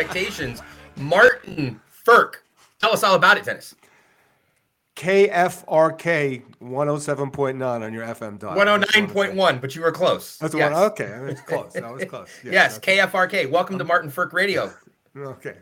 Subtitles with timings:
[0.00, 0.62] expectations.
[0.96, 2.34] Martin Frk.
[2.80, 3.74] Tell us all about it, Dennis.
[4.96, 8.56] KFRK 107.9 on your FM dial.
[8.56, 10.36] 109.1, but you were close.
[10.38, 10.72] That's yes.
[10.72, 10.82] one.
[10.90, 11.72] Okay, that was close.
[11.72, 12.28] That was close.
[12.44, 12.98] Yes, okay.
[12.98, 13.50] KFRK.
[13.50, 14.72] Welcome to Martin Frk Radio.
[15.16, 15.56] Okay.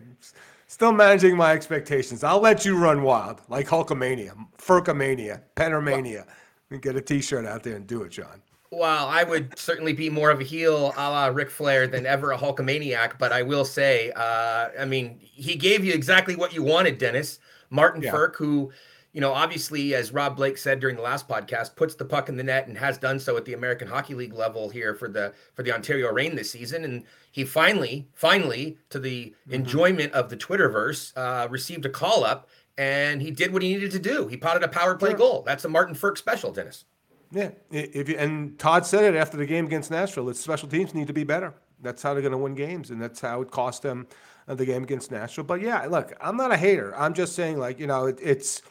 [0.66, 2.22] Still managing my expectations.
[2.22, 6.26] I'll let you run wild, like Hulkamania, Furkamania, Pennermania.
[6.70, 8.42] And get a T-shirt out there and do it, John.
[8.70, 12.32] Well, I would certainly be more of a heel a la Ric Flair than ever
[12.32, 16.62] a Hulkamaniac, but I will say, uh, I mean, he gave you exactly what you
[16.62, 17.38] wanted, Dennis.
[17.70, 18.12] Martin Yeah.
[18.12, 18.70] Frk, who,
[19.12, 22.36] you know, obviously, as Rob Blake said during the last podcast, puts the puck in
[22.36, 25.32] the net and has done so at the American Hockey League level here for the
[25.54, 26.84] for the Ontario Reign this season.
[26.84, 32.48] And he finally, finally, to the enjoyment of the Twitterverse, uh, received a call up
[32.76, 34.28] and he did what he needed to do.
[34.28, 35.18] He potted a power play Sure.
[35.18, 35.42] goal.
[35.46, 36.84] That's a Martin Frk special, Dennis.
[37.30, 40.26] Yeah, if you, and Todd said it after the game against Nashville.
[40.26, 41.54] That special teams need to be better.
[41.80, 44.06] That's how they're going to win games, and that's how it cost them
[44.48, 45.44] uh, the game against Nashville.
[45.44, 46.96] But yeah, look, I'm not a hater.
[46.96, 48.62] I'm just saying, like you know, it, it's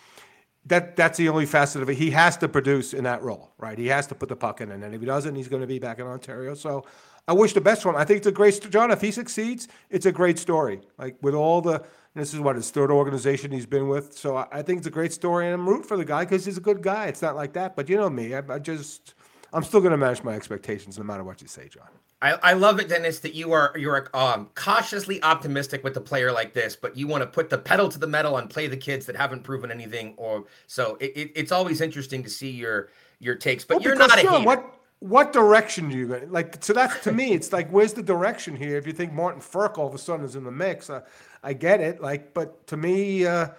[0.65, 1.95] that that's the only facet of it.
[1.95, 3.77] He has to produce in that role, right?
[3.77, 5.79] He has to put the puck in, and if he doesn't, he's going to be
[5.79, 6.55] back in Ontario.
[6.55, 6.83] So
[7.27, 7.97] I wish the best for him.
[7.97, 8.89] I think it's a great, John.
[8.89, 10.79] If he succeeds, it's a great story.
[10.97, 11.83] Like with all the,
[12.19, 14.17] this is what his third organization he's been with.
[14.17, 16.45] So I, I think it's a great story, and I'm rooting for the guy because
[16.45, 17.07] he's a good guy.
[17.07, 19.13] It's not like that, but you know me, I, I just,
[19.53, 21.89] I'm still going to manage my expectations no matter what you say, John.
[22.21, 26.31] I, I love it, Dennis, that you are you're um, cautiously optimistic with a player
[26.31, 28.77] like this, but you want to put the pedal to the metal and play the
[28.77, 30.15] kids that haven't proven anything.
[30.17, 32.89] Or so it, it, it's always interesting to see your
[33.19, 33.63] your takes.
[33.63, 34.43] But Well, you're not a hater.
[34.43, 36.21] What what direction do you go?
[36.27, 38.77] Like so that's to me, it's like where's the direction here?
[38.77, 41.01] If you think Martin Frk all of a sudden is in the mix, uh,
[41.43, 42.01] I get it.
[42.01, 43.49] Like, but to me, uh,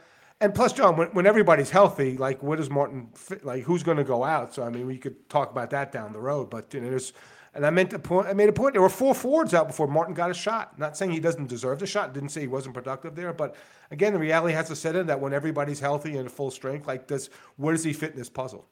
[0.40, 3.44] and plus, John, when, when everybody's healthy, like where does Martin fit?
[3.44, 4.54] Like who's going to go out?
[4.54, 6.50] So I mean, we could talk about that down the road.
[6.50, 7.12] But you know, there's.
[7.54, 8.28] And I meant to point.
[8.28, 8.74] I made a point.
[8.74, 10.78] There were four forwards out before Martin got a shot.
[10.78, 12.12] Not saying he doesn't deserve the shot.
[12.12, 13.32] Didn't say he wasn't productive there.
[13.32, 13.56] But
[13.90, 17.08] again, the reality has to set in that when everybody's healthy and full strength, like
[17.08, 18.68] this, where does he fit in this puzzle?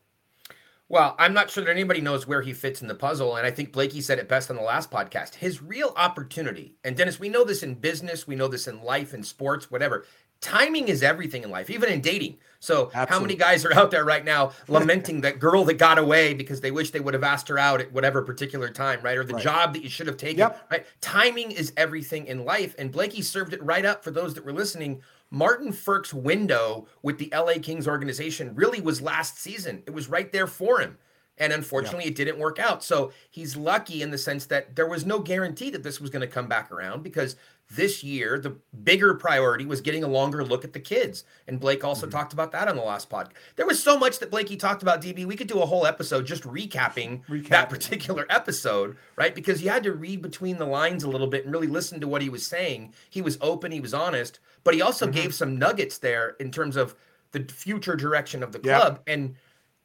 [0.88, 3.36] Well, I'm not sure that anybody knows where he fits in the puzzle.
[3.36, 5.34] And I think Blakey said it best on the last podcast.
[5.34, 9.12] His real opportunity, and Dennis, we know this in business, we know this in life,
[9.12, 10.04] in sports, whatever.
[10.42, 12.36] Timing is everything in life, even in dating.
[12.60, 16.34] So, how many guys are out there right now lamenting that girl that got away
[16.34, 19.16] because they wish they would have asked her out at whatever particular time, right?
[19.16, 19.42] Or the Right.
[19.42, 20.66] job that you should have taken, Yep.
[20.70, 20.86] right?
[21.00, 22.74] Timing is everything in life.
[22.78, 25.00] And Blakey served it right up for those that were listening.
[25.30, 29.82] Martin Frk's window with the LA Kings organization really was last season.
[29.86, 30.98] It was right there for him.
[31.38, 32.82] And unfortunately, it didn't work out.
[32.82, 36.22] So he's lucky in the sense that there was no guarantee that this was going
[36.22, 37.36] to come back around because
[37.70, 41.24] this year, the bigger priority was getting a longer look at the kids.
[41.48, 42.16] And Blake also mm-hmm.
[42.16, 43.34] talked about that on the last pod.
[43.56, 45.24] There was so much that Blakey talked about, DB.
[45.24, 49.34] We could do a whole episode just recapping, that particular episode, right?
[49.34, 52.08] Because you had to read between the lines a little bit and really listen to
[52.08, 52.92] what he was saying.
[53.10, 55.14] He was open, he was honest, but he also mm-hmm.
[55.14, 56.94] gave some nuggets there in terms of
[57.32, 58.78] the future direction of the Yeah.
[58.78, 59.00] club.
[59.06, 59.34] And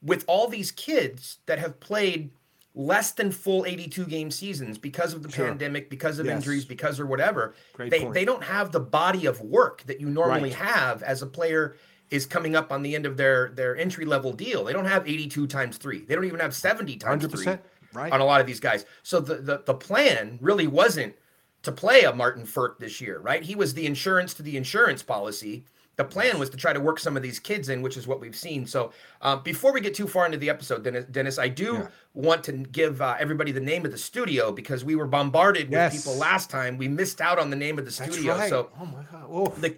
[0.01, 2.31] with all these kids that have played
[2.73, 5.47] less than full 82 game seasons because of the Sure.
[5.47, 6.37] pandemic, because of Yes.
[6.37, 8.13] injuries, because or whatever, Great they, point.
[8.13, 10.53] they don't have the body of work that you normally Right.
[10.59, 11.75] have as a player
[12.09, 14.63] is coming up on the end of their their entry level deal.
[14.63, 16.05] They don't have 82 times 3.
[16.05, 17.61] They don't even have 70 times 3 100%,
[17.93, 18.11] right.
[18.11, 18.85] on a lot of these guys.
[19.03, 21.15] So the, the the plan really wasn't
[21.63, 23.43] to play a Martin Frk this year, right?
[23.43, 25.65] He was the insurance to the insurance policy.
[26.01, 28.19] The plan was to try to work some of these kids in, which is what
[28.19, 28.65] we've seen.
[28.65, 31.87] So, um, before we get too far into the episode, Dennis, Dennis I do Yeah.
[32.15, 35.93] want to give uh, everybody the name of the studio because we were bombarded Yes.
[35.93, 36.77] with people last time.
[36.79, 38.35] We missed out on the name of the studio.
[38.35, 38.49] right.
[38.49, 39.25] So, oh my God.
[39.29, 39.75] Oh, the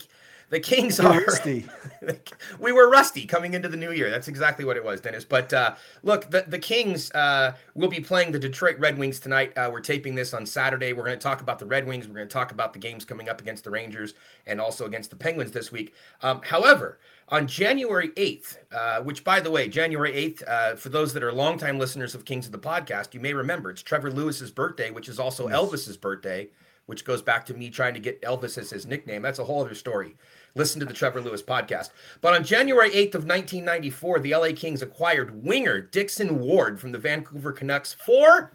[0.53, 1.65] The Kings are Rusty.
[2.59, 4.11] we were rusty coming into the new year.
[4.11, 5.25] That's exactly what it was, Dennis.
[5.25, 5.73] But uh,
[6.03, 9.57] look, the the Kings uh, will be playing the Detroit Red Wings tonight.
[9.57, 10.93] Uh, we're taping this on Saturday.
[10.93, 12.07] We're going to talk about the Red Wings.
[12.07, 14.13] We're going to talk about the games coming up against the Rangers
[14.45, 15.95] and also against the Penguins this week.
[16.21, 21.13] Um, however, on January 8th, uh, which by the way, January 8th, uh, for those
[21.13, 24.51] that are longtime listeners of Kings of the Podcast, you may remember it's Trevor Lewis's
[24.51, 26.49] birthday, which is also Elvis's birthday,
[26.85, 29.23] which goes back to me trying to get Elvis as his nickname.
[29.23, 30.15] That's a whole other story.
[30.55, 31.89] Listen to the Trevor Lewis podcast.
[32.21, 36.99] But on January 8th of 1994, the LA Kings acquired winger Dixon Ward from the
[36.99, 38.53] Vancouver Canucks for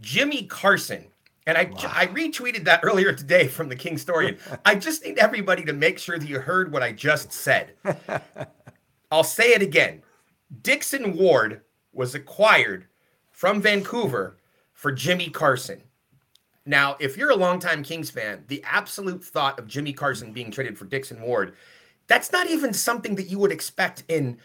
[0.00, 1.06] Jimmy Carson.
[1.46, 4.38] And I, I retweeted that earlier today from the King Historian.
[4.64, 7.74] I just need everybody to make sure that you heard what I just said.
[9.10, 10.02] I'll say it again.
[10.62, 11.62] Dixon Ward
[11.92, 12.86] was acquired
[13.30, 14.36] from Vancouver
[14.72, 15.82] for Jimmy Carson.
[16.70, 20.78] Now, if you're a longtime Kings fan, the absolute thought of Jimmy Carson being traded
[20.78, 21.54] for Dixon Ward,
[22.06, 24.38] that's not even something that you would expect in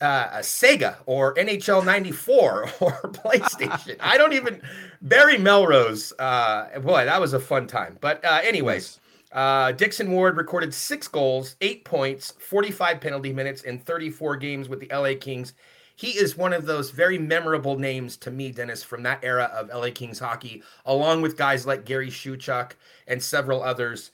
[0.00, 3.96] uh, a Sega or NHL 94 or PlayStation.
[3.98, 4.62] I don't even
[5.02, 6.12] Barry Melrose.
[6.16, 7.98] Uh, boy, that was a fun time.
[8.00, 9.00] But uh, anyways,
[9.32, 14.78] uh, Dixon Ward recorded six goals, eight points, 45 penalty minutes in 34 games with
[14.78, 15.54] the LA Kings.
[15.96, 19.68] He is one of those very memorable names to me, Dennis, from that era of
[19.68, 22.72] LA Kings hockey, along with guys like Gary Shuchuk
[23.06, 24.10] and several others.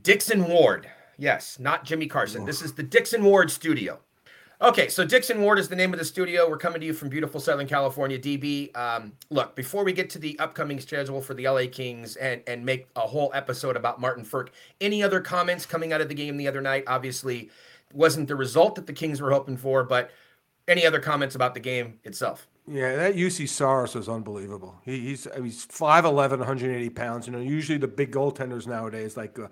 [0.00, 0.88] Dixon Ward,
[1.18, 2.44] yes, not Jimmy Carson.
[2.44, 3.98] This is the Dixon Ward studio.
[4.60, 6.48] Okay, so Dixon Ward is the name of the studio.
[6.48, 8.76] We're coming to you from beautiful Southern California, DB.
[8.76, 12.64] Um, look, before we get to the upcoming schedule for the LA Kings and and
[12.64, 14.50] make a whole episode about Martin Frk,
[14.80, 16.84] any other comments coming out of the game the other night?
[16.86, 17.50] Obviously,
[17.92, 20.12] wasn't the result that the Kings were hoping for, but
[20.72, 22.48] any other comments about the game itself?
[22.66, 24.76] Yeah, that Juuse Saros was unbelievable.
[24.84, 27.26] He, he's he's 5'11", 180 pounds.
[27.26, 29.48] You know, usually the big goaltenders nowadays, like uh,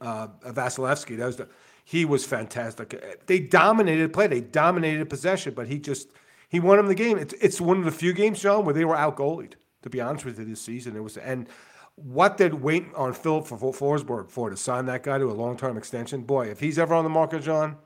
[0.00, 1.48] uh, Vasilevskiy, that was the,
[1.84, 3.26] he was fantastic.
[3.26, 4.28] They dominated play.
[4.28, 6.08] They dominated possession, but he just
[6.48, 7.18] he won him the game.
[7.18, 9.54] It's it's one of the few games, John, where they were out goalied.
[9.82, 11.48] To be honest with you, this season it was and
[11.96, 15.56] what they'd wait on Philip for Forsberg for to sign that guy to a long
[15.56, 16.22] term extension.
[16.22, 17.76] Boy, if he's ever on the market, John,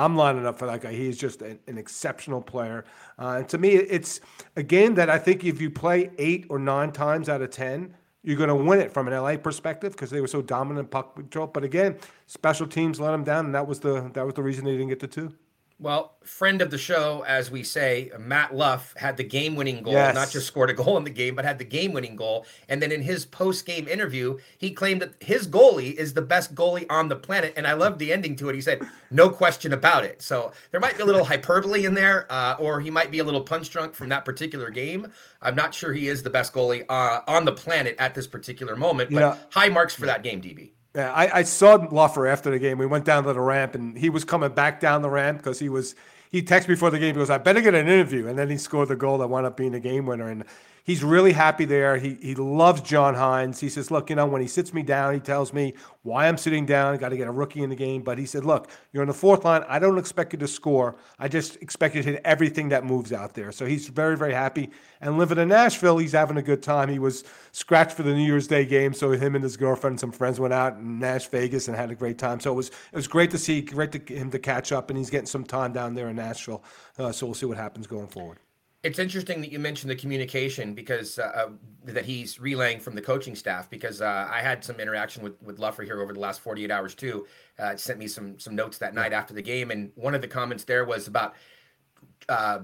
[0.00, 0.92] I'm lining up for that guy.
[0.92, 2.84] He is just an, an exceptional player.
[3.18, 4.20] Uh, and to me, it's
[4.56, 7.94] a game that I think if you play eight or nine times out of 10,
[8.22, 10.90] you're going to win it from an LA perspective because they were so dominant in
[10.90, 11.46] puck control.
[11.46, 14.64] But again, special teams let them down, and that was the that was the reason
[14.64, 15.34] they didn't get the two.
[15.82, 19.94] Well, friend of the show, as we say, Matt Luff had the game winning goal,
[19.94, 20.14] Yes.
[20.14, 22.44] not just scored a goal in the game, but had the game winning goal.
[22.68, 26.54] And then in his post game interview, he claimed that his goalie is the best
[26.54, 27.54] goalie on the planet.
[27.56, 28.54] And I loved the ending to it.
[28.54, 30.20] He said, no question about it.
[30.20, 33.24] So there might be a little hyperbole in there, uh, or he might be a
[33.24, 35.10] little punch drunk from that particular game.
[35.40, 38.76] I'm not sure he is the best goalie uh, on the planet at this particular
[38.76, 39.36] moment, but Yeah.
[39.50, 40.72] high marks for that game, DB.
[40.94, 42.78] Yeah, I, I saw Luffer after the game.
[42.78, 45.58] We went down to the ramp, and he was coming back down the ramp because
[45.58, 45.94] he was.
[46.30, 47.14] He texted me before the game.
[47.14, 49.46] He goes, "I better get an interview," and then he scored the goal that wound
[49.46, 50.28] up being the game winner.
[50.28, 50.44] And
[50.84, 51.96] he's really happy there.
[51.96, 53.58] He he loves John Hynes.
[53.58, 56.36] He says, "Look, you know, when he sits me down, he tells me why I'm
[56.36, 56.96] sitting down.
[56.98, 59.14] Got to get a rookie in the game." But he said, "Look, you're on the
[59.14, 59.64] fourth line.
[59.68, 60.96] I don't expect you to score.
[61.18, 64.34] I just expect you to hit everything that moves out there." So he's very very
[64.34, 64.70] happy.
[65.00, 66.88] And living in Nashville, he's having a good time.
[66.88, 70.00] He was scratched for the New Year's Day game, so him and his girlfriend and
[70.00, 72.40] some friends went out in Nash Vegas and had a great time.
[72.40, 74.98] So it was it was great to see, great to him to catch up, and
[74.98, 76.62] he's getting some time down there in Nashville.
[76.98, 78.38] Uh, so we'll see what happens going forward.
[78.82, 81.48] It's interesting that you mentioned the communication because uh, uh,
[81.84, 83.68] that he's relaying from the coaching staff.
[83.68, 86.94] Because uh, I had some interaction with with Luffer here over the last 48 hours
[86.94, 87.26] too.
[87.58, 90.28] Uh, sent me some some notes that night after the game, and one of the
[90.28, 91.34] comments there was about
[92.28, 92.60] uh,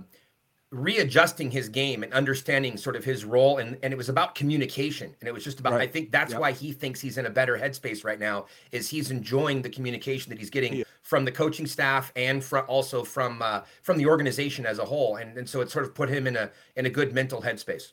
[0.72, 5.14] readjusting his game and understanding sort of his role, and and it was about communication,
[5.20, 5.74] and it was just about.
[5.74, 6.40] I think that's Yep.
[6.40, 8.46] why he thinks he's in a better headspace right now.
[8.72, 13.04] Is he's enjoying the communication that he's getting from the coaching staff and from also
[13.04, 16.08] from uh, from the organization as a whole, and and so it sort of put
[16.08, 17.92] him in a in a good mental headspace.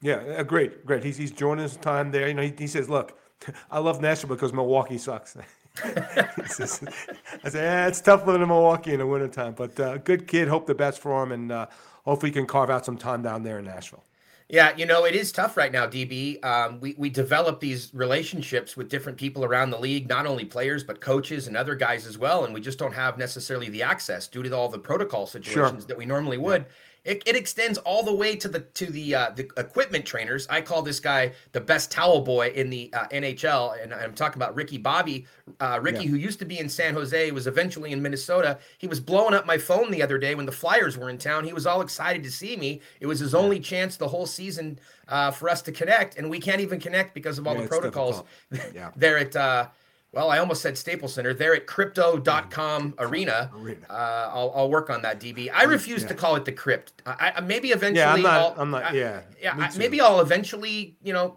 [0.00, 1.02] Yeah, uh, great, great.
[1.04, 2.28] He's he's enjoying his time there.
[2.28, 3.18] You know, he, he says, "Look,
[3.70, 5.36] I love Nashville because Milwaukee sucks."
[6.48, 6.84] Says-
[7.44, 10.46] I say, yeah, it's tough living in Milwaukee in the wintertime, but uh, good kid.
[10.48, 11.66] Hope the best for him, and uh,
[12.02, 14.04] hopefully can carve out some time down there in Nashville.
[14.48, 16.44] Yeah, you know, it is tough right now, DB.
[16.44, 20.84] Um, we, we develop these relationships with different people around the league, not only players,
[20.84, 22.44] but coaches and other guys as well.
[22.44, 25.96] And we just don't have necessarily the access due to all the protocol situations that
[25.96, 26.66] we normally would.
[27.04, 30.46] It, it extends all the way to the to the uh, the equipment trainers.
[30.48, 34.40] I call this guy the best towel boy in the uh, NHL, and I'm talking
[34.40, 35.26] about Ricky Bobby.
[35.58, 36.10] Uh, Ricky, Yeah.
[36.10, 38.58] who used to be in San Jose, was eventually in Minnesota.
[38.78, 41.44] He was blowing up my phone the other day when the Flyers were in town.
[41.44, 42.80] He was all excited to see me.
[43.00, 44.78] It was his only chance the whole season
[45.08, 47.68] uh, for us to connect, and we can't even connect because of all Yeah, the
[47.68, 48.22] protocols.
[48.72, 48.92] Yeah.
[48.96, 49.66] there at uh,
[50.12, 51.32] Well, I almost said Staples Center.
[51.32, 53.50] They're at crypto.com arena.
[53.56, 53.86] Arena.
[53.88, 55.50] Uh, I'll, I'll work on that, DB.
[55.52, 56.92] I refuse to call it the crypt.
[57.06, 58.04] I, I maybe eventually.
[58.04, 59.56] I'm not- I'll, I'm not- I- yeah, yeah.
[59.58, 61.36] I, maybe I'll eventually, you know,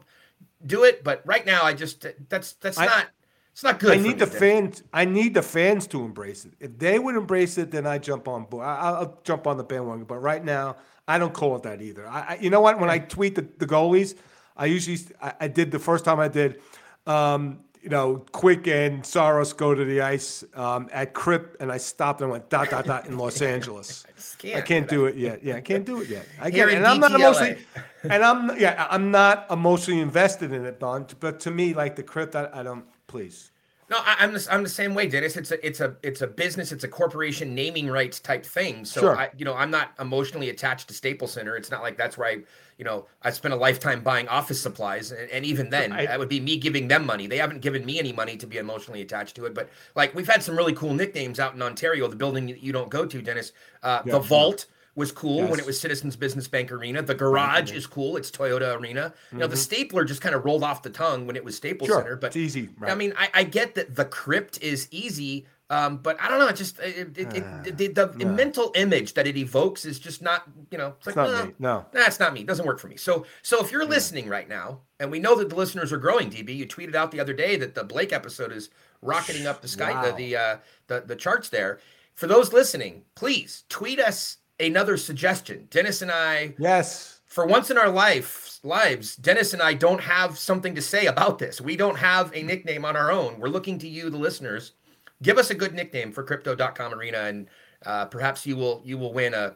[0.66, 1.04] do it.
[1.06, 3.08] But right now, I just that's that's I- not
[3.54, 3.98] it's not good.
[3.98, 4.84] I need the fans.
[4.92, 6.52] I need the fans to embrace it.
[6.60, 8.66] If they would embrace it, then I jump on board.
[8.66, 10.04] I, I'll I'll jump on the bandwagon.
[10.04, 10.76] But right now,
[11.08, 12.06] I don't call it that either.
[12.06, 12.78] I, I you know what?
[12.78, 14.16] When I tweet the, the goalies,
[14.58, 16.60] I usually I, I did the first time I did.
[17.08, 21.78] Um, you know, Quick and Saros go to the ice um, at Crip, and I
[21.78, 24.04] stopped and went dot dot dot in Los Angeles.
[24.08, 25.44] I can't can't do do it yet.
[25.44, 26.26] Yeah, I can't do it yet.
[26.42, 27.64] I Here get it, and I'm not emotionally,
[28.02, 31.06] and I'm yeah, I'm not emotionally invested in it, Don.
[31.20, 32.86] But to me, like the Crypt, I, I don't.
[33.06, 33.52] Please.
[33.88, 35.38] No, I, I'm the, I'm the same way, Dennis.
[35.38, 38.84] It's a it's a it's a business, it's a corporation naming rights type thing.
[38.84, 39.18] So Sure.
[39.18, 41.56] I you know I'm not emotionally attached to Staples Center.
[41.56, 42.38] It's not like that's where I
[42.80, 46.18] you know I spent a lifetime buying office supplies, and, and even then I- that
[46.18, 47.28] would be me giving them money.
[47.28, 49.54] They haven't given me any money to be emotionally attached to it.
[49.54, 52.08] But like we've had some really cool nicknames out in Ontario.
[52.08, 53.52] The building that you don't go to, Dennis,
[53.84, 54.28] uh, Yeah, the sure.
[54.28, 57.02] Vault was cool when it was Citizens Business Bank Arena.
[57.02, 58.16] The Garage is cool.
[58.18, 59.14] It's Toyota Arena.
[59.32, 61.76] You know the Stapler just kind of rolled off the tongue when it was Staples
[61.86, 61.94] Mm-hmm.
[61.94, 65.46] Sure, Center, but it's easy, I mean, I, I get that the crypt is easy,
[65.70, 66.48] um, but I don't know.
[66.48, 70.44] It just it, it, it, the, the mental image that it evokes is just not
[70.72, 70.94] you know.
[70.98, 72.42] It's, like, not "Nah, no." that's not me.
[72.42, 72.98] It doesn't work for me.
[72.98, 76.30] So so if you're listening right now, and we know that the listeners are growing,
[76.30, 78.70] DB, you tweeted out the other day that the Blake episode is
[79.02, 81.80] rocketing up the sky the the, uh, the the charts there.
[82.14, 85.68] For those listening, please tweet us another suggestion.
[85.70, 87.20] Dennis and I Yes.
[87.26, 91.40] for once in our life lives, Dennis and I don't have something to say about
[91.40, 91.62] this.
[91.62, 93.40] We don't have a nickname on our own.
[93.40, 94.74] We're looking to you, the listeners.
[95.22, 97.48] Give us a good nickname for crypto.com arena, and
[97.86, 99.56] uh, perhaps you will you will win a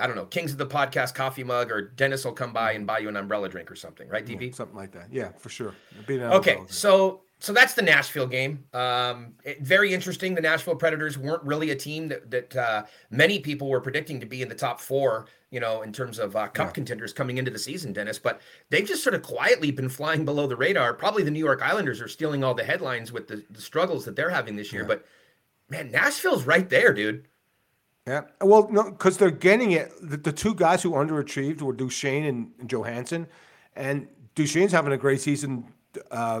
[0.00, 2.84] I don't know, Kings of the Podcast coffee mug, or Dennis will come by and
[2.84, 4.52] buy you an umbrella drink or something, right, DB?
[4.52, 5.06] Something like that.
[5.12, 5.72] Yeah, for sure.
[6.08, 8.64] Beat it out Okay, so so that's the Nashville game.
[8.72, 10.34] Um, it- very interesting.
[10.34, 14.26] The Nashville Predators weren't really a team that that uh, many people were predicting to
[14.26, 15.26] be in the top four.
[15.50, 18.18] You know, in terms of uh, cup contenders coming into the season, Dennis.
[18.18, 20.92] But they've just sort of quietly been flying below the radar.
[20.94, 24.16] Probably the New York Islanders are stealing all the headlines with the, the struggles that
[24.16, 24.84] they're having this year.
[24.84, 25.04] But
[25.68, 27.28] man, Nashville's right there, dude.
[28.04, 28.22] Yeah.
[28.40, 29.92] Well, no, because they're getting it.
[30.02, 33.28] The, the two guys who underachieved were Duchene and, and Johansen,
[33.76, 35.72] and Duchene's having a great season.
[36.10, 36.40] Uh,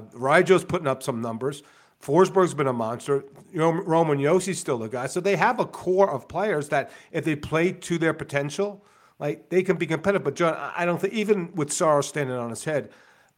[0.68, 1.62] putting up some numbers.
[2.04, 3.24] Forsberg's been a monster.
[3.52, 5.06] Roman Josi's still the guy.
[5.06, 8.84] So they have a core of players that, if they play to their potential,
[9.18, 10.22] like they can be competitive.
[10.24, 12.90] But John, I don't think even with Saros standing on his head,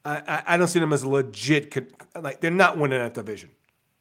[0.04, 1.92] I, I, I don't see them as legit.
[2.20, 3.50] Like they're not winning that division.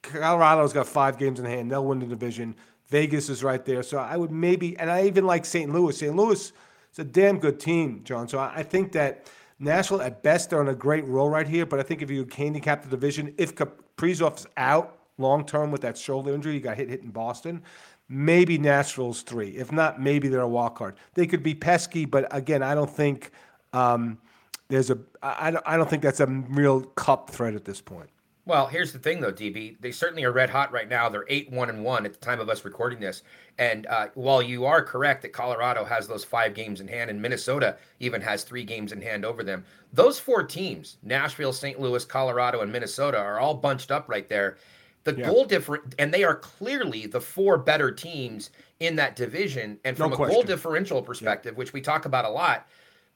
[0.01, 1.71] Colorado's got five games in hand.
[1.71, 2.55] They'll win the division.
[2.87, 3.83] Vegas is right there.
[3.83, 5.71] So I would maybe, and I even like St.
[5.71, 5.97] Louis.
[5.97, 6.15] St.
[6.15, 6.51] Louis
[6.91, 8.27] is a damn good team, John.
[8.27, 9.27] So I I think that
[9.59, 11.65] Nashville, at best, they're on a great roll right here.
[11.65, 15.97] But I think if you handicap the division, if Kaprizov's out long term with that
[15.97, 17.61] shoulder injury, he got hit hit in Boston.
[18.09, 19.49] Maybe Nashville's three.
[19.51, 20.95] If not, maybe they're a wild card.
[21.15, 23.31] They could be pesky, but again, I don't think
[23.73, 24.19] um,
[24.67, 24.97] there's a.
[25.23, 28.09] I, I don't- I don't think that's a real cup threat at this point.
[28.47, 29.75] Well, here's the thing, though, DB.
[29.81, 31.09] They certainly are red hot right now.
[31.09, 33.23] They're eight one and one at the time of us recording this.
[33.57, 37.19] And uh, while you are correct that Colorado has those five games in hand, and
[37.19, 41.79] Minnesota even has three games in hand over them, those four teams—Nashville, St.
[41.79, 44.57] Louis, Colorado, and Minnesota—are all bunched up right there.
[45.05, 49.79] The goal different, and they are clearly the four better teams in that division.
[49.85, 52.67] And from No a goal differential perspective, which we talk about a lot,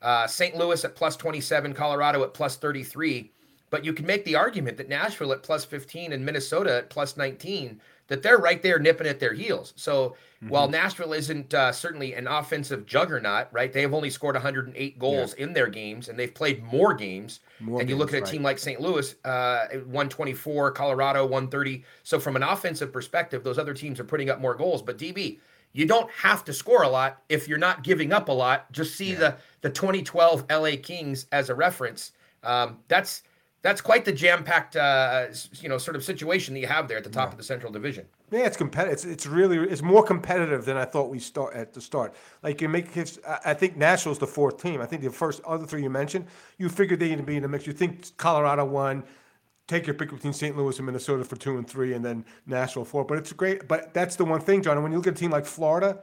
[0.01, 0.55] uh, St.
[0.55, 3.31] Louis at plus 27, Colorado at plus 33.
[3.69, 7.17] But you can make the argument that Nashville at plus 15 and Minnesota at plus
[7.17, 9.73] 19, that they're right there nipping at their heels.
[9.75, 10.15] So
[10.47, 10.71] while Mm-hmm.
[10.71, 13.73] Nashville isn't uh, certainly an offensive juggernaut, right?
[13.73, 17.41] They have only scored 108 goals in their games and they've played more games.
[17.59, 18.31] More and you look at a right.
[18.31, 18.79] team like St.
[18.79, 21.83] Louis, uh, 124, Colorado 130.
[22.03, 24.81] So from an offensive perspective, those other teams are putting up more goals.
[24.81, 25.39] But DB,
[25.73, 28.71] you don't have to score a lot if you're not giving up a lot.
[28.71, 32.13] Just see the the 2012 LA Kings as a reference.
[32.43, 33.23] Um, that's
[33.61, 35.27] that's quite the jam-packed, uh,
[35.59, 37.71] you know, sort of situation that you have there at the top of the Central
[37.71, 38.05] Division.
[38.31, 38.93] Yeah, it's competitive.
[38.93, 42.13] It's, it's really it's more competitive than I thought we start at the start.
[42.41, 44.81] Like you make, I I think Nashville's the fourth team.
[44.81, 47.67] I think the first other three you mentioned, you figured they'd be in the mix.
[47.67, 49.03] You think Colorado won.
[49.67, 50.57] Take your pick between St.
[50.57, 53.03] Louis and Minnesota for two and three, and then Nashville four.
[53.03, 53.67] But it's great.
[53.67, 54.81] But that's the one thing, John.
[54.81, 55.99] When you look at a team like Florida,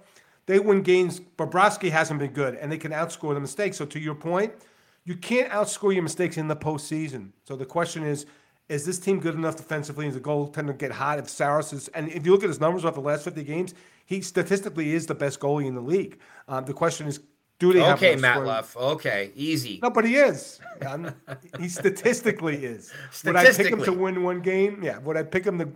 [0.46, 1.20] they win games.
[1.38, 3.76] Bobrovsky hasn't been good, and they can outscore the mistakes.
[3.76, 4.52] So to your point,
[5.06, 7.30] you can't outscore your mistakes in the postseason.
[7.44, 8.26] So the question is,
[8.68, 10.08] is this team good enough defensively?
[10.08, 11.20] Is the goaltender get hot?
[11.20, 13.74] If Saros is, and if you look at his numbers off the last 50 games,
[14.04, 16.18] he statistically is the best goalie in the league.
[16.48, 17.20] Um, the question is,
[17.60, 18.44] Do they have Okay, enough Matt?
[18.44, 18.76] Luff.
[18.76, 19.78] Okay, easy.
[19.80, 20.58] No, but he is.
[20.84, 21.14] I'm,
[21.60, 22.92] he statistically is.
[23.24, 24.82] Would I pick him to win one game?
[24.82, 24.98] Yeah.
[24.98, 25.68] Would I pick him to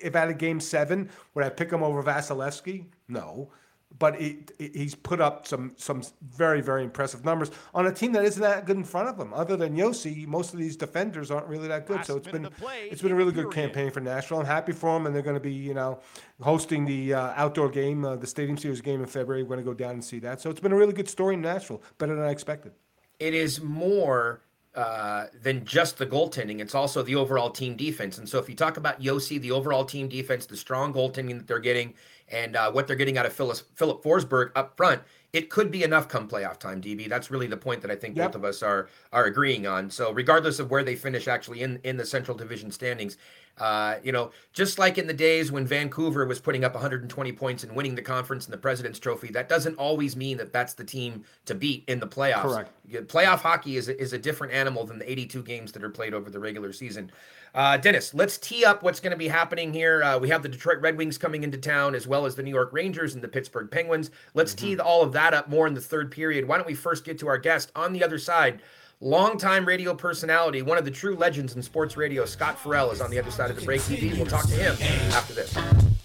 [0.00, 1.10] if at a game seven?
[1.34, 2.86] Would I pick him over Vasilevskiy?
[3.08, 3.50] No.
[3.98, 8.24] But he, he's put up some some very very impressive numbers on a team that
[8.24, 9.32] isn't that good in front of him.
[9.32, 12.04] Other than Josi, most of these defenders aren't really that good.
[12.04, 12.48] So it's been
[12.90, 14.40] it's been a really good campaign for Nashville.
[14.40, 16.00] I'm happy for them, and they're going to be you know
[16.42, 19.42] hosting the uh, outdoor game, uh, the Stadium Series game in February.
[19.42, 20.40] We're going to go down and see that.
[20.40, 22.72] So it's been a really good story in Nashville, better than I expected.
[23.18, 24.42] it is more
[24.74, 26.60] uh, than just the goaltending.
[26.60, 28.18] It's also the overall team defense.
[28.18, 31.46] And so if you talk about Josi, the overall team defense, the strong goaltending that
[31.46, 31.94] they're getting,
[32.28, 35.02] and uh, what they're getting out of Phyllis, Philip Forsberg up front,
[35.32, 37.08] it could be enough come playoff time, DB.
[37.08, 38.32] That's really the point that I think Yep.
[38.32, 39.90] both of us are are agreeing on.
[39.90, 43.16] So regardless of where they finish actually in in the Central Division standings,
[43.58, 47.64] uh, you know, just like in the days when Vancouver was putting up 120 points
[47.64, 50.84] and winning the conference and the President's Trophy, that doesn't always mean that that's the
[50.84, 52.42] team to beat in the playoffs.
[52.42, 53.08] Correct.
[53.08, 56.30] Playoff hockey is is a different animal than the 82 games that are played over
[56.30, 57.10] the regular season.
[57.56, 60.02] Uh, Dennis, let's tee up what's going to be happening here.
[60.02, 62.50] Uh, we have the Detroit Red Wings coming into town, as well as the New
[62.50, 64.10] York Rangers and the Pittsburgh Penguins.
[64.34, 66.46] Let's tee all of that up more in the third period.
[66.46, 68.60] Why don't we first get to our guest on the other side?
[69.00, 73.10] Longtime radio personality, one of the true legends in sports radio, Scott Ferrall, is on
[73.10, 73.80] the other side of the break.
[73.80, 74.14] TV.
[74.14, 74.76] We'll talk to him
[75.14, 75.56] after this.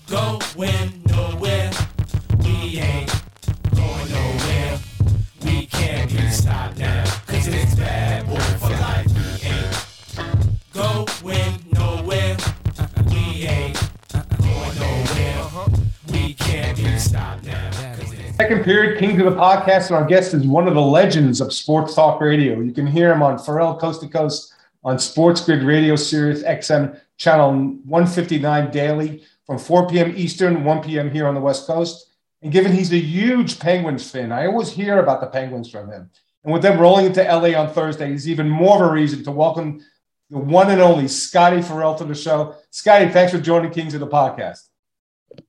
[0.08, 1.72] Going nowhere.
[2.44, 3.24] We ain't
[3.76, 4.80] going nowhere.
[5.44, 7.04] We can't be stopped now.
[7.28, 8.51] Cause it's bad boy
[18.42, 21.54] Second period, King to the podcast, and our guest is one of the legends of
[21.54, 22.60] sports talk radio.
[22.60, 27.00] You can hear him on Ferrall Coast to Coast on Sports Grid Radio Sirius XM
[27.18, 30.14] channel 159 daily from 4 p.m.
[30.18, 31.12] Eastern, 1 p.m.
[31.12, 32.14] here on the West Coast.
[32.42, 36.10] And given he's a huge Penguins fan, I always hear about the Penguins from him.
[36.44, 39.32] And with them rolling into LA on Thursday, is even more of a reason to
[39.32, 39.86] welcome
[40.32, 42.56] the one and only Scotty Ferrall to the show.
[42.72, 44.71] Scotty, thanks for joining Kings of the podcast.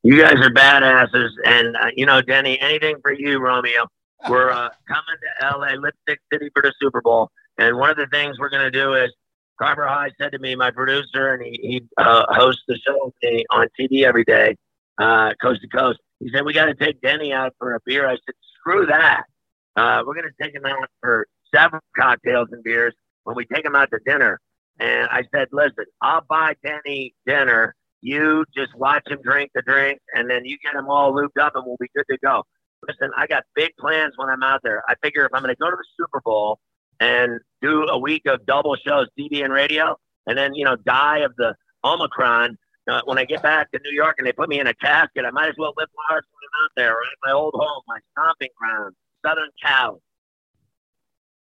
[0.04, 3.86] You guys are badasses, and uh, you know, Denny, anything for you, Romeo.
[4.28, 8.06] We're uh, coming to LA, Lipstick City, for the Super Bowl, and one of the
[8.08, 9.12] things we're going to do is
[9.60, 13.12] Carver High said to me, my producer, and he, he uh, hosts the show
[13.50, 14.56] on TV every day,
[14.98, 16.00] uh, coast to coast.
[16.18, 18.08] He said we got to take Denny out for a beer.
[18.08, 19.24] I said, screw that.
[19.76, 23.64] Uh, we're going to take him out for several cocktails and beers when we take
[23.64, 24.40] him out to dinner.
[24.80, 27.74] And I said, listen, I'll buy Denny dinner.
[28.02, 31.54] You just watch him drink the drink, and then you get him all looped up,
[31.54, 32.42] and we'll be good to go.
[32.86, 34.82] Listen, I got big plans when I'm out there.
[34.88, 36.58] I figure if I'm going to go to the Super Bowl
[36.98, 41.18] and do a week of double shows, TV and radio, and then you know die
[41.18, 42.58] of the Omicron.
[42.90, 45.24] Uh, when I get back to New York and they put me in a casket,
[45.24, 47.16] I might as well live large when I'm out there, right?
[47.24, 50.00] My old home, my stomping ground, Southern Cal.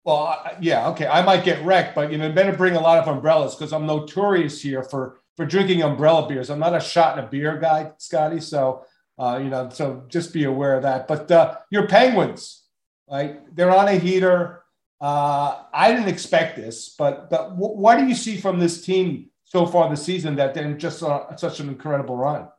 [0.04, 1.06] Well, yeah, okay.
[1.06, 3.86] I might get wrecked, but you know, better bring a lot of umbrellas because I'm
[3.86, 6.50] notorious here for for drinking umbrella beers.
[6.50, 8.42] I'm not a shot in a beer guy, Scotty.
[8.42, 8.84] So,
[9.18, 11.08] uh, you know, so just be aware of that.
[11.08, 12.66] But uh, your Penguins,
[13.10, 13.40] right?
[13.56, 14.66] they're on a heater.
[15.00, 19.30] Uh, I didn't expect this, but but wh- what do you see from this team
[19.46, 22.50] so far this season that they're just such an incredible run?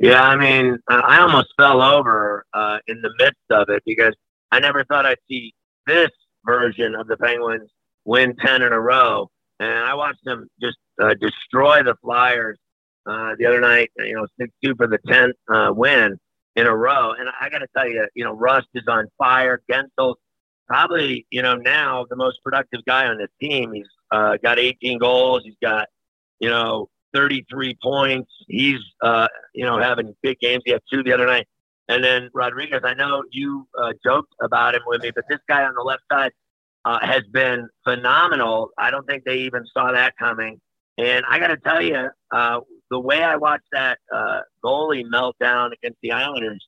[0.00, 4.16] Yeah, I mean, uh, I almost fell over uh, in the midst of it because
[4.50, 5.54] I never thought I'd see
[5.86, 6.10] this
[6.44, 7.70] version of the Penguins
[8.04, 9.30] win 10 in a row.
[9.58, 12.58] And I watched them just uh, destroy the Flyers
[13.06, 16.18] uh, the other night, you know, 6 2 for the 10th uh, win
[16.56, 17.12] in a row.
[17.12, 19.62] And I got to tell you, you know, Rust is on fire.
[19.70, 20.18] Guentzel's
[20.66, 23.72] probably, you know, now the most productive guy on this team.
[23.72, 25.42] He's uh, got 18 goals.
[25.44, 25.88] He's got,
[26.40, 28.30] you know, 33 points.
[28.48, 30.62] He's, uh, you know, having big games.
[30.66, 31.46] He had two the other night.
[31.88, 35.62] And then Rodrigues, I know you uh, joked about him with me, but this guy
[35.62, 36.32] on the left side
[36.86, 38.70] uh, has been phenomenal.
[38.78, 40.60] I don't think they even saw that coming.
[40.98, 45.72] And I got to tell you, uh, the way I watched that uh, goalie meltdown
[45.72, 46.64] against the Islanders,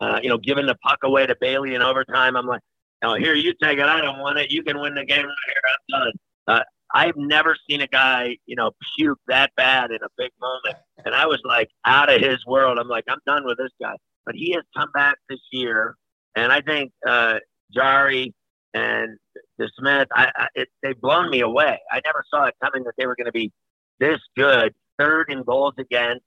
[0.00, 2.60] uh, you know, giving the puck away to Bailey in overtime, I'm like,
[3.02, 3.84] oh, here, you take it.
[3.84, 4.52] I don't want it.
[4.52, 5.62] You can win the game right here.
[5.68, 6.12] I'm done.
[6.46, 6.62] Uh,
[6.94, 10.76] I've never seen a guy, you know, puke that bad in a big moment.
[11.04, 12.78] And I was like out of his world.
[12.78, 13.96] I'm like, I'm done with this guy.
[14.24, 15.96] But he has come back this year.
[16.36, 17.40] And I think uh,
[17.72, 18.32] Jarry
[18.74, 19.18] and
[19.60, 21.80] DeSmith, I, I, it, they've blown me away.
[21.90, 23.52] I never saw it coming that they were going to be
[23.98, 26.18] this good, third in goals again.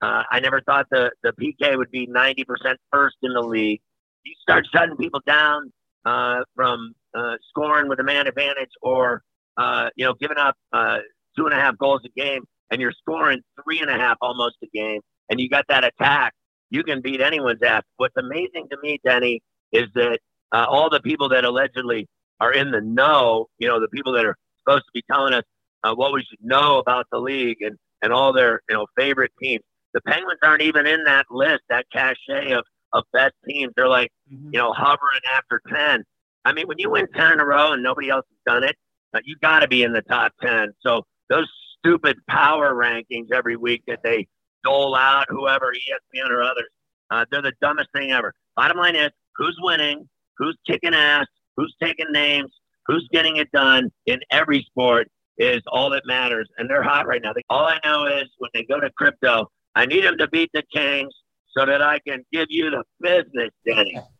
[0.00, 2.44] Uh, I never thought the, the PK would be 90%
[2.92, 3.80] first in the league.
[4.24, 5.72] You start shutting people down
[6.04, 9.22] uh, from uh, scoring with a man advantage or,
[9.56, 10.98] uh, you know, giving up uh,
[11.36, 14.56] two and a half goals a game and you're scoring three and a half almost
[14.62, 16.34] a game and you got that attack,
[16.70, 17.82] you can beat anyone's ass.
[17.96, 19.40] What's amazing to me, Denny,
[19.72, 20.18] is that
[20.52, 22.08] uh, all the people that allegedly
[22.42, 25.44] are in the know, you know, the people that are supposed to be telling us
[25.84, 29.30] uh, what we should know about the league and, and all their, you know, favorite
[29.40, 29.62] teams.
[29.94, 33.72] The Penguins aren't even in that list, that cachet of, of best teams.
[33.76, 34.10] They're like,
[34.52, 36.02] you know, hovering after 10.
[36.44, 38.74] I mean, when you win 10 in a row and nobody else has done it,
[39.14, 40.72] uh, you got to be in the top 10.
[40.84, 41.46] So those
[41.78, 44.26] stupid power rankings every week that they
[44.64, 46.68] dole out, whoever, ESPN or others,
[47.12, 48.34] uh, they're the dumbest thing ever.
[48.56, 51.26] Bottom line is who's winning, who's kicking ass,
[51.56, 52.50] who's taking names,
[52.86, 56.48] who's getting it done in every sport is all that matters.
[56.58, 57.32] And they're hot right now.
[57.50, 60.62] All I know is when they go to crypto, I need them to beat the
[60.72, 61.12] Kings
[61.56, 64.00] so that I can give you the business, Denny.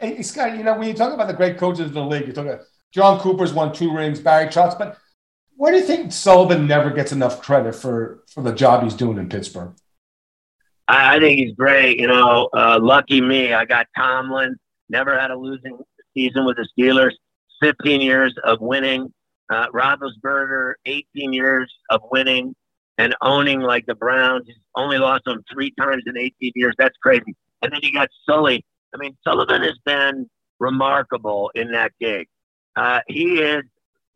[0.00, 2.32] Hey, Scott, you know, when you talk about the great coaches in the league, you
[2.32, 2.60] talk about
[2.92, 4.96] Jon Cooper's won two rings, Barry Trotz, but
[5.56, 9.18] where do you think Sullivan never gets enough credit for, for the job he's doing
[9.18, 9.74] in Pittsburgh?
[10.86, 11.98] I, I think he's great.
[11.98, 13.52] You know, uh, lucky me.
[13.52, 14.56] I got Tomlin.
[14.88, 15.78] Never had a losing
[16.18, 17.12] season with the Steelers.
[17.62, 19.12] 15 years of winning.
[19.50, 22.54] Uh, Roethlisberger, 18 years of winning
[22.98, 24.44] and owning like the Browns.
[24.46, 26.74] He's only lost them three times in 18 years.
[26.76, 27.34] That's crazy.
[27.62, 28.64] And then you got Sully.
[28.94, 30.28] I mean, Sullivan has been
[30.58, 32.26] remarkable in that gig.
[32.76, 33.62] Uh, he is,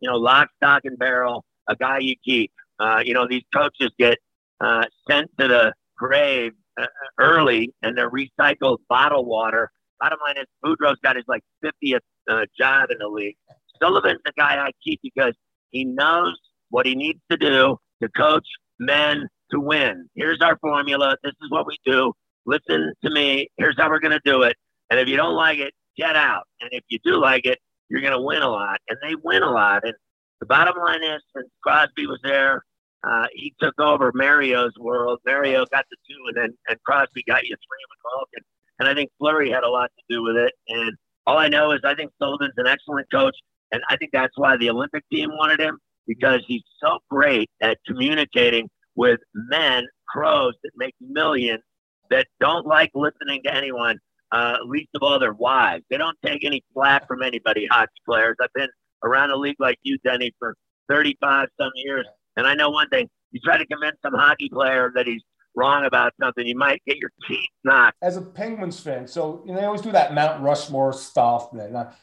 [0.01, 2.53] you know, lock, stock, and barrel, a guy you keep.
[2.79, 4.19] Uh, you know, these coaches get
[4.61, 6.87] uh, sent to the grave uh,
[7.19, 9.71] early and they're recycled bottled water.
[10.03, 13.37] Bottom line is, Boudreau's got his like 50th uh, job in the league.
[13.81, 15.35] Sullivan's the guy I keep because
[15.71, 16.37] he knows
[16.71, 18.47] what he needs to do to coach
[18.81, 20.09] men to win.
[20.17, 21.17] Here's our formula.
[21.23, 22.13] This is what we do.
[22.47, 23.49] Listen to me.
[23.59, 24.57] Here's how we're going to do it.
[24.91, 26.49] And if you don't like it, get out.
[26.61, 28.81] And if you do like it, you're going to win a lot.
[28.89, 29.85] And they win a lot.
[29.85, 29.95] And
[30.41, 32.65] the bottom line is, since Crosby was there,
[33.05, 35.21] uh, he took over Mario's world.
[35.25, 38.45] Mario got the two, and then and Crosby got you three with Malkin.
[38.83, 40.53] And I think Fleury had a lot to do with it.
[40.67, 43.37] And all I know is I think Sullivan's an excellent coach,
[43.71, 47.79] and I think that's why the Olympic team wanted him because he's so great at
[47.87, 51.63] communicating with men, pros that make millions
[52.11, 54.01] that don't like listening to anyone,
[54.33, 55.85] uh, least of all their wives.
[55.89, 58.35] They don't take any flack from anybody, hockey players.
[58.43, 58.69] I've been
[59.05, 60.57] around a league like you, Denny, for
[60.89, 62.05] 35 some years.
[62.37, 65.23] And I know one thing you try to convince some hockey player that he's
[65.55, 67.97] wrong about something, you might get your teeth knocked.
[68.03, 71.55] As a Penguins fan, so you know, they always do that Mount Rushmore stuff.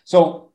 [0.04, 0.52] So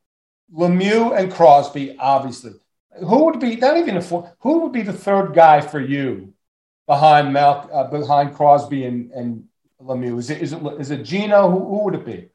[0.52, 2.52] Lemieux and Crosby, obviously.
[3.00, 6.32] Who would be not even a four, who would be the third guy for you
[6.86, 9.44] behind Mal, uh, behind Crosby and, and
[9.80, 10.18] Lemieux?
[10.18, 11.50] Is it is it is it Geno?
[11.50, 12.28] Who, who would it be?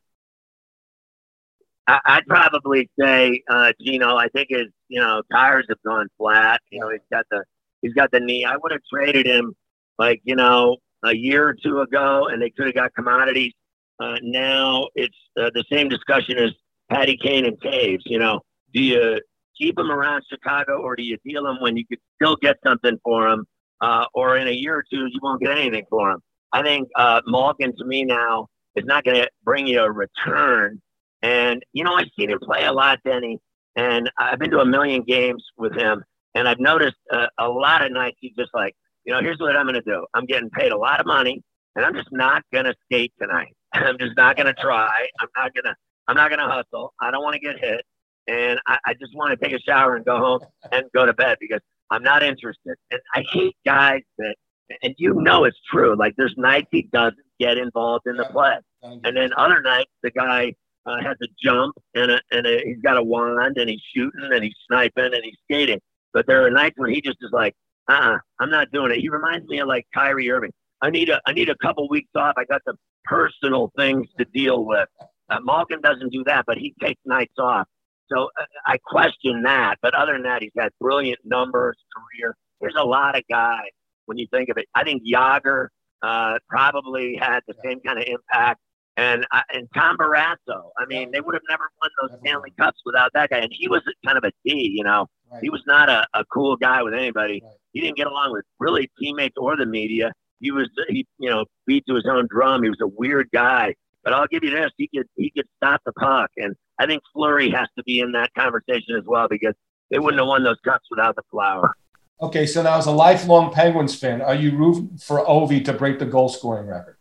[1.88, 4.18] I, I'd probably say uh, Geno.
[4.18, 6.62] I think his you know tires have gone flat.
[6.72, 7.46] You know he's got the
[7.82, 8.44] he's got the knee.
[8.44, 9.56] I would have traded him
[10.00, 13.54] like you know a year or two ago, and they could have got commodities.
[14.00, 16.52] Uh, now it's uh, the same discussion as
[16.90, 18.04] Patty Kane and Caves.
[18.08, 18.42] You know,
[18.74, 19.20] do you
[19.56, 22.98] keep them around Chicago, or do you deal them when you could still get something
[23.04, 23.46] for them?
[23.82, 26.22] uh, or in a year or two you won't get anything for them.
[26.52, 30.82] I think uh, Malkin to me now is not going to bring you a return.
[31.22, 33.40] And you know, I've seen him play a lot, Denny,
[33.76, 37.86] and I've been to a million games with him, and I've noticed uh, a lot
[37.86, 40.06] of nights he's just like, you know, here's what I'm going to do.
[40.14, 41.42] I'm getting paid a lot of money,
[41.76, 43.56] and I'm just not going to skate tonight.
[43.74, 45.08] I'm just not going to try.
[45.20, 45.76] I'm not going to.
[46.08, 46.94] I'm not going to hustle.
[47.00, 47.86] I don't want to get hit,
[48.28, 50.40] and I, I just want to take a shower and go home
[50.72, 52.76] and go to bed because I'm not interested.
[52.90, 54.36] And I hate guys that,
[54.82, 55.96] and you know it's true.
[55.96, 60.12] Like there's nights he doesn't get involved in the play, and then other nights the
[60.12, 60.54] guy
[60.86, 64.30] uh, has a jump and a, and a, he's got a wand and he's shooting
[64.32, 65.80] and he's sniping and he's skating.
[66.14, 67.56] But there are nights when he just is like,
[67.90, 69.00] uh-uh, I'm not doing it.
[69.00, 70.52] He reminds me of like Kyrie Irving.
[70.82, 72.36] I need a I need a couple weeks off.
[72.38, 74.88] I got some personal things to deal with.
[75.30, 77.68] Uh, Malkin doesn't do that, but he takes nights off.
[78.12, 79.76] So uh, I question that.
[79.82, 82.36] But other than that, he's got brilliant numbers, career.
[82.62, 83.72] There's a lot of guys
[84.06, 84.68] when you think of it.
[84.74, 85.68] I think Jagr
[86.02, 88.60] uh, probably had the same kind of impact.
[88.98, 90.72] And uh, and Tom Barrasso.
[90.78, 93.38] I mean, they would have never won those Stanley Cups without that guy.
[93.38, 95.08] And he was kind of a D, you know.
[95.42, 97.44] He was not a, a cool guy with anybody.
[97.74, 100.12] He didn't get along with really teammates or the media.
[100.40, 102.64] He was, he, you know, beat to his own drum.
[102.64, 103.76] He was a weird guy.
[104.04, 107.04] But I'll give you this: he could he could stop the puck, and I think
[107.14, 109.54] Fleury has to be in that conversation as well because
[109.92, 111.76] they wouldn't have won those cups without the flower.
[112.22, 116.00] Okay, so now as a lifelong Penguins fan, are you rooting for Ovi to break
[116.00, 116.98] the goal scoring record?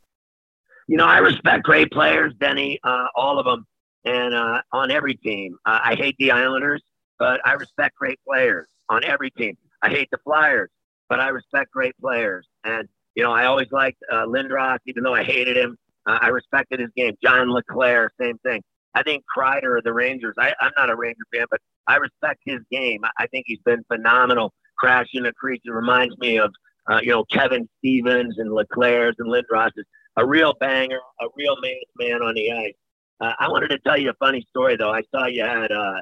[0.87, 3.67] You know, I respect great players, Denny, uh, all of them,
[4.05, 5.57] and uh, on every team.
[5.67, 6.83] Uh, I hate the Islanders,
[7.19, 9.57] but I respect great players on every team.
[9.83, 10.71] I hate the Flyers,
[11.09, 12.47] but I respect great players.
[12.65, 15.77] And you know, I always liked uh, Lindros, even though I hated him.
[16.07, 17.15] Uh, I respected his game.
[17.23, 18.63] John LeClair, same thing.
[18.95, 20.35] I think Kreider of the Rangers.
[20.39, 23.05] I, I'm not a Ranger fan, but I respect his game.
[23.05, 24.53] I- I think he's been phenomenal.
[24.79, 25.61] Crashing the crease.
[25.65, 26.53] It reminds me of
[26.91, 29.85] uh, you know Kevin Stevens and LeClair's and Lindros's.
[30.17, 31.57] A real banger, a real
[31.99, 32.75] man on the ice.
[33.21, 34.91] Uh, I wanted to tell you a funny story though.
[34.93, 36.01] I saw you had uh,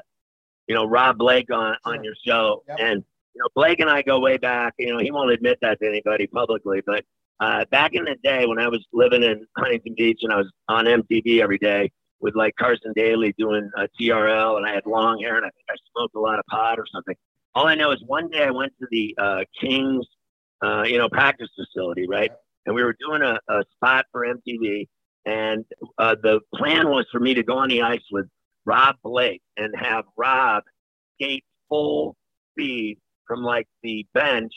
[0.68, 2.78] you know Rob Blake on on your show, Yep.
[2.80, 4.74] and you know Blake and I go way back.
[4.78, 7.04] You know he won't admit that to anybody publicly, but
[7.40, 10.50] uh, back in the day when I was living in Huntington Beach and I was
[10.68, 15.20] on MTV every day with like Carson Daly doing a TRL, and I had long
[15.20, 17.14] hair and I think I smoked a lot of pot or something.
[17.54, 20.06] All I know is one day I went to the uh, Kings,
[20.62, 22.30] uh, you know, practice facility, right?
[22.64, 24.88] And we were doing a, a spot for MTV,
[25.24, 25.64] and
[25.98, 28.26] uh, the plan was for me to go on the ice with
[28.66, 30.64] Rob Blake and have Rob
[31.14, 32.16] skate full
[32.52, 34.52] speed from like the bench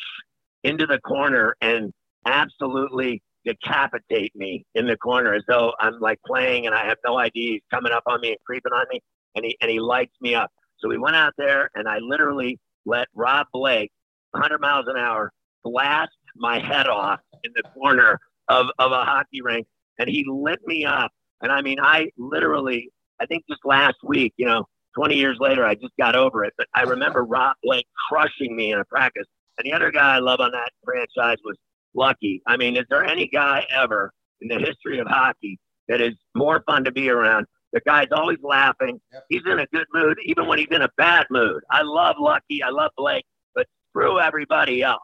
[0.63, 1.93] into the corner and
[2.25, 7.17] absolutely decapitate me in the corner as though I'm like playing and I have no
[7.17, 9.01] idea he's coming up on me and creeping on me
[9.35, 10.51] and he and he lights me up.
[10.79, 13.91] So we went out there and I literally let Rob Blake
[14.31, 15.31] 100 miles an hour
[15.63, 19.67] blast my head off in the corner of, of a hockey rink
[19.97, 21.11] and he lit me up.
[21.41, 25.65] And I mean, I literally, I think just last week, you know, 20 years later,
[25.65, 26.53] I just got over it.
[26.57, 29.27] But I remember Rob Blake crushing me in a practice.
[29.57, 31.55] And the other guy I love on that franchise was
[31.95, 32.41] Lucky.
[32.47, 36.63] I mean, is there any guy ever in the history of hockey that is more
[36.65, 37.45] fun to be around?
[37.73, 38.99] The guy's always laughing.
[39.11, 39.25] Yep.
[39.29, 41.61] He's in a good mood, even when he's in a bad mood.
[41.69, 42.63] I love Lucky.
[42.63, 45.01] I love Blake, but screw everybody else.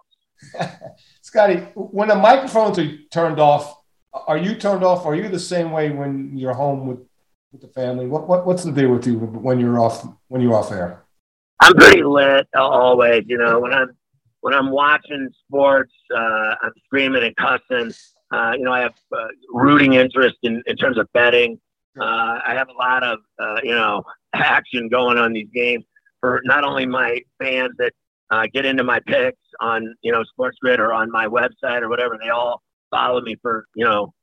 [1.22, 3.76] Scotty, when the microphones are turned off,
[4.28, 5.06] are you turned off?
[5.06, 7.00] Are you the same way when you're home with,
[7.56, 8.08] with the family?
[8.08, 11.04] What, what what's the deal with you when you're off when you're off air?
[11.62, 13.24] I'm pretty lit always.
[13.28, 13.96] You know, when I'm
[14.42, 17.94] when I'm watching sports, uh, I'm screaming and cussing.
[18.32, 21.60] Uh, you know, I have uh, rooting interest in, in terms of betting.
[22.00, 25.86] Uh, I have a lot of uh, you know action going on these games
[26.20, 27.94] for not only my fans that
[28.32, 31.90] uh, get into my picks on you know Sports Grid or on my website or
[31.90, 32.18] whatever.
[32.22, 34.14] They all follow me for you know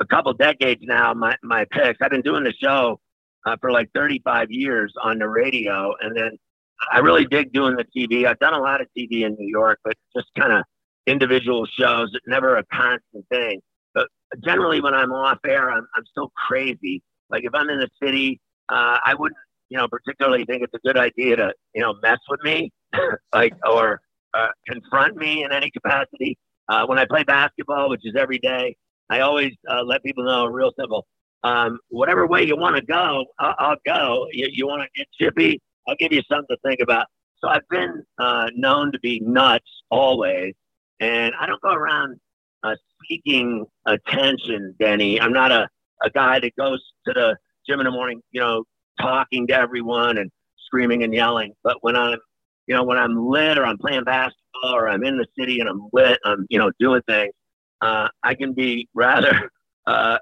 [0.00, 1.14] a couple decades now.
[1.14, 1.98] My my picks.
[2.00, 3.00] I've been doing the show
[3.46, 6.38] uh, for like 35 years on the radio, and then
[6.90, 8.26] I really dig doing the TV.
[8.26, 10.64] I've done a lot of TV in New York, but just kind of
[11.06, 12.12] individual shows.
[12.26, 13.60] Never a constant thing.
[13.94, 14.08] But
[14.44, 17.02] generally, when I'm off air, I'm, I'm still crazy.
[17.30, 20.86] Like if I'm in the city, uh, I wouldn't, you know, particularly think it's a
[20.86, 22.70] good idea to, you know, mess with me,
[23.34, 24.00] like or
[24.34, 26.36] uh, confront me in any capacity.
[26.68, 28.76] Uh, when I play basketball, which is every day,
[29.12, 31.06] I always uh, let people know real simple.
[31.44, 34.26] Um, whatever way you want to go, I'll, I'll go.
[34.32, 35.60] You, you want to get chippy?
[35.86, 37.08] I'll give you something to think about.
[37.36, 40.54] So I've been uh, known to be nuts always,
[41.00, 42.18] and I don't go around
[42.62, 42.74] uh,
[43.06, 45.20] seeking attention, Denny.
[45.20, 45.68] I'm not a,
[46.02, 47.36] a guy that goes to the
[47.68, 48.64] gym in the morning, you know,
[48.98, 50.30] talking to everyone and
[50.64, 51.52] screaming and yelling.
[51.62, 52.18] But when I'm,
[52.66, 55.68] you know, when I'm lit or I'm playing basketball or I'm in the city and
[55.68, 57.34] I'm lit, I'm, you know, doing things,
[57.82, 59.50] uh, I can be rather,
[59.86, 60.18] uh,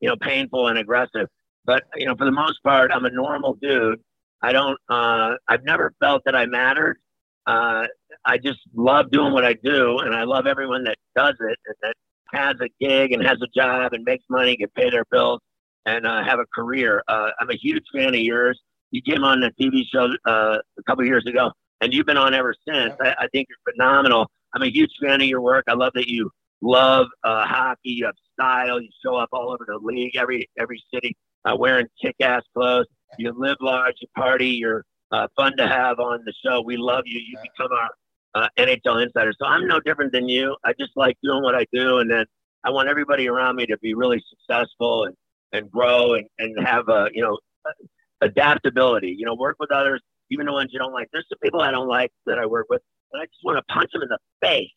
[0.00, 1.26] you know, painful and aggressive.
[1.64, 4.00] But, you know, for the most part, I'm a normal dude.
[4.40, 6.98] I don't, uh, I've never felt that I mattered.
[7.46, 7.86] Uh,
[8.24, 11.74] I just love doing what I do, and I love everyone that does it and
[11.82, 11.94] that
[12.32, 15.40] has a gig and has a job and makes money, can pay their bills,
[15.86, 17.02] and uh, have a career.
[17.08, 18.60] Uh, I'm a huge fan of yours.
[18.90, 22.34] You came on the TV show uh, a couple years ago, and you've been on
[22.34, 22.94] ever since.
[23.00, 24.30] I, I think you're phenomenal.
[24.54, 25.64] I'm a huge fan of your work.
[25.68, 27.90] I love that you love uh, hockey.
[27.90, 28.80] You have style.
[28.80, 32.86] You show up all over the league, every every city, uh, wearing kick-ass clothes.
[33.18, 33.94] You live large.
[34.00, 34.48] You party.
[34.48, 36.60] You're uh, fun to have on the show.
[36.60, 37.20] We love you.
[37.20, 37.90] You become our
[38.34, 39.32] uh, NHL insider.
[39.38, 40.56] So I'm no different than you.
[40.64, 42.26] I just like doing what I do, and then
[42.64, 45.14] I want everybody around me to be really successful and
[45.52, 47.38] and grow and and have a you know
[48.20, 49.14] adaptability.
[49.18, 51.08] You know, work with others, even the ones you don't like.
[51.12, 53.72] There's some people I don't like that I work with, and I just want to
[53.72, 54.70] punch them in the face.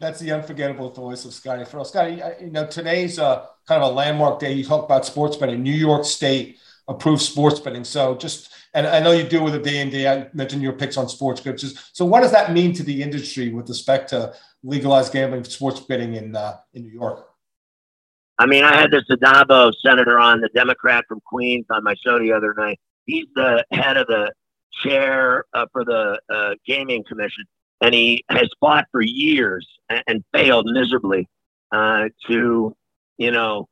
[0.00, 1.84] That's the unforgettable voice of Scotty Ferrall.
[1.84, 4.52] Scotty, you know, today's uh, kind of a landmark day.
[4.52, 5.62] You talk about sports betting.
[5.62, 6.58] New York State
[6.88, 7.84] approved sports betting.
[7.84, 10.18] So just, and I know you deal with it day in, day.
[10.18, 11.60] You mentioned your picks on Sports Grid.
[11.92, 16.14] So what does that mean to the industry with respect to legalized gambling, sports betting
[16.14, 17.28] in, uh, in New York?
[18.38, 22.18] I mean, I had this Addabbo senator on, the Democrat from Queens, on my show
[22.18, 22.80] the other night.
[23.06, 24.32] He's the head of the
[24.82, 27.44] chair uh, for the uh, gaming commission,
[27.82, 31.28] and he has fought for years and, and failed miserably
[31.72, 32.74] uh, to,
[33.18, 33.68] you know,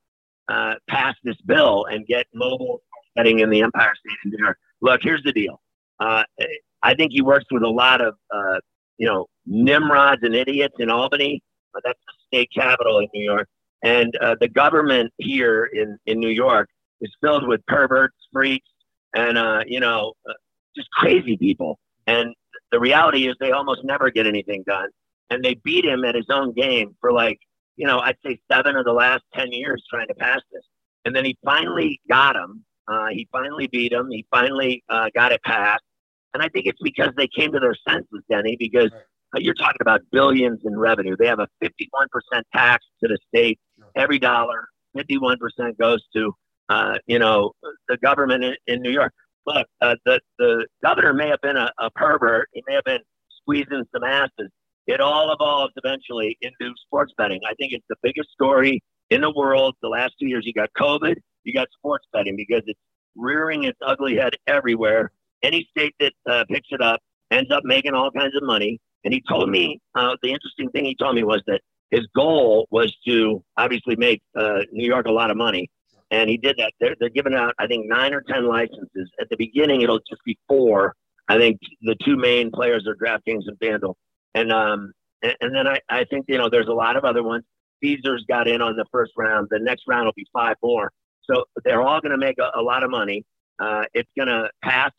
[0.49, 2.83] uh, pass this bill and get mobile
[3.17, 4.59] betting in the Empire State New York.
[4.83, 5.61] Look, here's the deal.
[5.99, 6.25] Uh,
[6.83, 8.61] I think he works with a lot of, uh,
[8.99, 11.43] you know, nimrods and idiots in Albany.
[11.85, 13.49] That's the state capital in New York
[13.83, 16.69] and uh, the government here in, in New York
[17.01, 18.69] is filled with perverts, freaks,
[19.15, 20.13] and uh, you know,
[20.77, 21.79] just crazy people.
[22.07, 22.35] And
[22.73, 24.89] the reality is, they almost never get anything done.
[25.31, 27.39] And they beat him at his own game for like,
[27.77, 30.63] you know, I'd say seven of the last ten years trying to pass this.
[31.05, 32.65] And then he finally got him.
[32.89, 34.09] Uh, he finally beat him.
[34.11, 35.85] He finally uh, got it passed.
[36.35, 38.91] And I think it's because they came to their senses, Denny, because
[39.37, 41.17] you're talking about billions in revenue.
[41.17, 43.59] They have a 51% tax to the state.
[43.97, 45.37] Every dollar, 51%
[45.79, 46.33] goes to,
[46.69, 47.53] uh, you know,
[47.89, 49.13] the government in, in New York.
[49.47, 52.49] Look, uh, the, the governor may have been a, a pervert.
[52.53, 53.01] He may have been
[53.43, 54.51] squeezing some asses.
[54.87, 57.41] It all evolves eventually into sports betting.
[57.49, 60.45] I think it's the biggest story in the world the last two years.
[60.47, 62.81] You got COVID, you got sports betting because it's
[63.17, 65.13] rearing its ugly head everywhere.
[65.43, 67.01] Any state that uh, picks it up
[67.31, 68.81] ends up making all kinds of money.
[69.05, 72.69] And he told me uh, the interesting thing he told me was that his goal
[72.71, 75.71] was to obviously make uh, New York a lot of money.
[76.11, 76.73] And he did that.
[76.81, 79.11] They're, they're giving out, I think, nine or 10 licenses.
[79.21, 80.95] At the beginning, it'll just be four.
[81.29, 83.95] I think the two main players are DraftKings and FanDuel.
[84.35, 84.93] And, um,
[85.23, 87.45] and, and then I, I think, you know, there's a lot of other ones.
[87.83, 89.49] Caesars got in on the first round.
[89.51, 90.91] The next round will be five more.
[91.31, 93.25] So they're all going to make a, a lot of money.
[93.61, 94.91] Uh, it's going to pass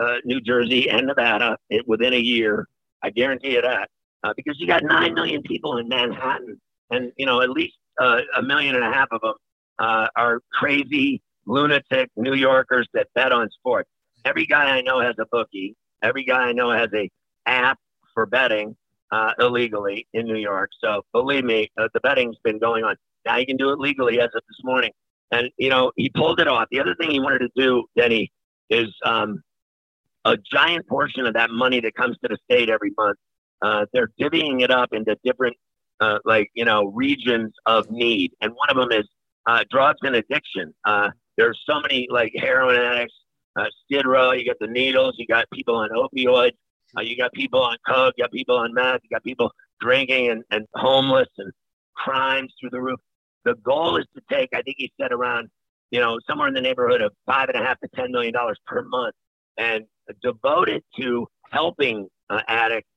[0.00, 2.68] uh, New Jersey and Nevada it, within a year.
[3.02, 3.90] I guarantee you that.
[4.22, 8.20] Uh, because you got 9 million people in Manhattan, and, you know, at least uh,
[8.36, 9.34] a million and a half of them
[9.80, 13.88] uh, are crazy, lunatic New Yorkers that bet on sports.
[14.24, 15.74] Every guy I know has a bookie.
[16.02, 17.10] Every guy I know has a
[17.46, 17.78] app
[18.14, 18.76] for betting
[19.10, 20.70] uh, illegally in New York.
[20.82, 22.96] So believe me, uh, the betting's been going on.
[23.24, 24.92] Now you can do it legally as of this morning.
[25.32, 26.68] And, you know, he pulled it off.
[26.70, 28.30] The other thing he wanted to do, Denny,
[28.68, 29.42] is um,
[30.24, 33.16] a giant portion of that money that comes to the state every month,
[33.62, 35.56] uh, they're divvying it up into different,
[36.00, 38.32] uh, like, you know, regions of need.
[38.40, 39.06] And one of them is
[39.46, 40.74] uh, drugs and addiction.
[40.84, 43.14] Uh, there's so many, like, heroin addicts,
[43.56, 46.52] uh, Skid Row, you got the needles, you got people on opioids,
[46.96, 49.50] uh, you got people on coke, you got people on meth, you got people
[49.80, 51.52] drinking and, and homeless and
[51.94, 53.00] crimes through the roof.
[53.44, 55.48] The goal is to take, I think he said around,
[55.90, 58.58] you know, somewhere in the neighborhood of five and a half to ten million dollars
[58.66, 59.14] per month,
[59.56, 59.84] and
[60.22, 62.88] devote it to helping uh, addicts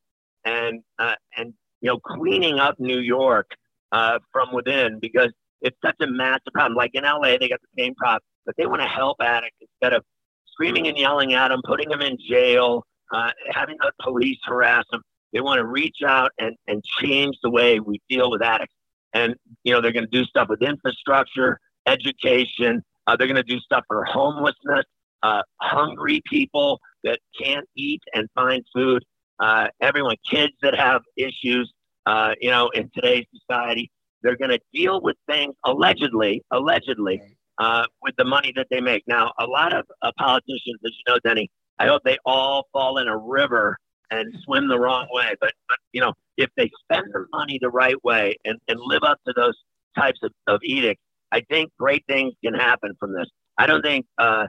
[0.44, 3.50] and uh, and you know cleaning up New York
[3.92, 5.32] uh, from within because
[5.64, 6.76] it's such a massive problem.
[6.76, 9.94] Like in LA, they got the same problem, but they want to help addicts instead
[9.94, 10.04] of
[10.52, 15.02] screaming and yelling at them, putting them in jail, uh, having the police harass them.
[15.32, 18.74] They want to reach out and, and change the way we deal with addicts.
[19.14, 22.82] And, you know, they're going to do stuff with infrastructure, education.
[23.06, 24.84] Uh, they're going to do stuff for homelessness,
[25.22, 29.02] uh, hungry people that can't eat and find food.
[29.40, 31.72] Uh, everyone, kids that have issues,
[32.06, 33.90] uh, you know, in today's society,
[34.24, 37.20] they're going to deal with things allegedly, allegedly,
[37.58, 39.04] uh, with the money that they make.
[39.06, 42.98] Now, a lot of uh, politicians, as you know, Denny, I hope they all fall
[42.98, 43.76] in a river
[44.10, 45.34] and swim the wrong way.
[45.40, 49.02] But, but you know, if they spend their money the right way and, and live
[49.04, 49.54] up to those
[49.96, 53.26] types of, of edicts, I think great things can happen from this.
[53.58, 54.46] I don't think uh,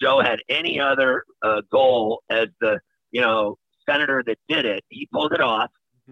[0.00, 3.56] Joe had any other uh, goal as the, you know,
[3.88, 4.84] senator that did it.
[4.88, 5.70] He pulled it off.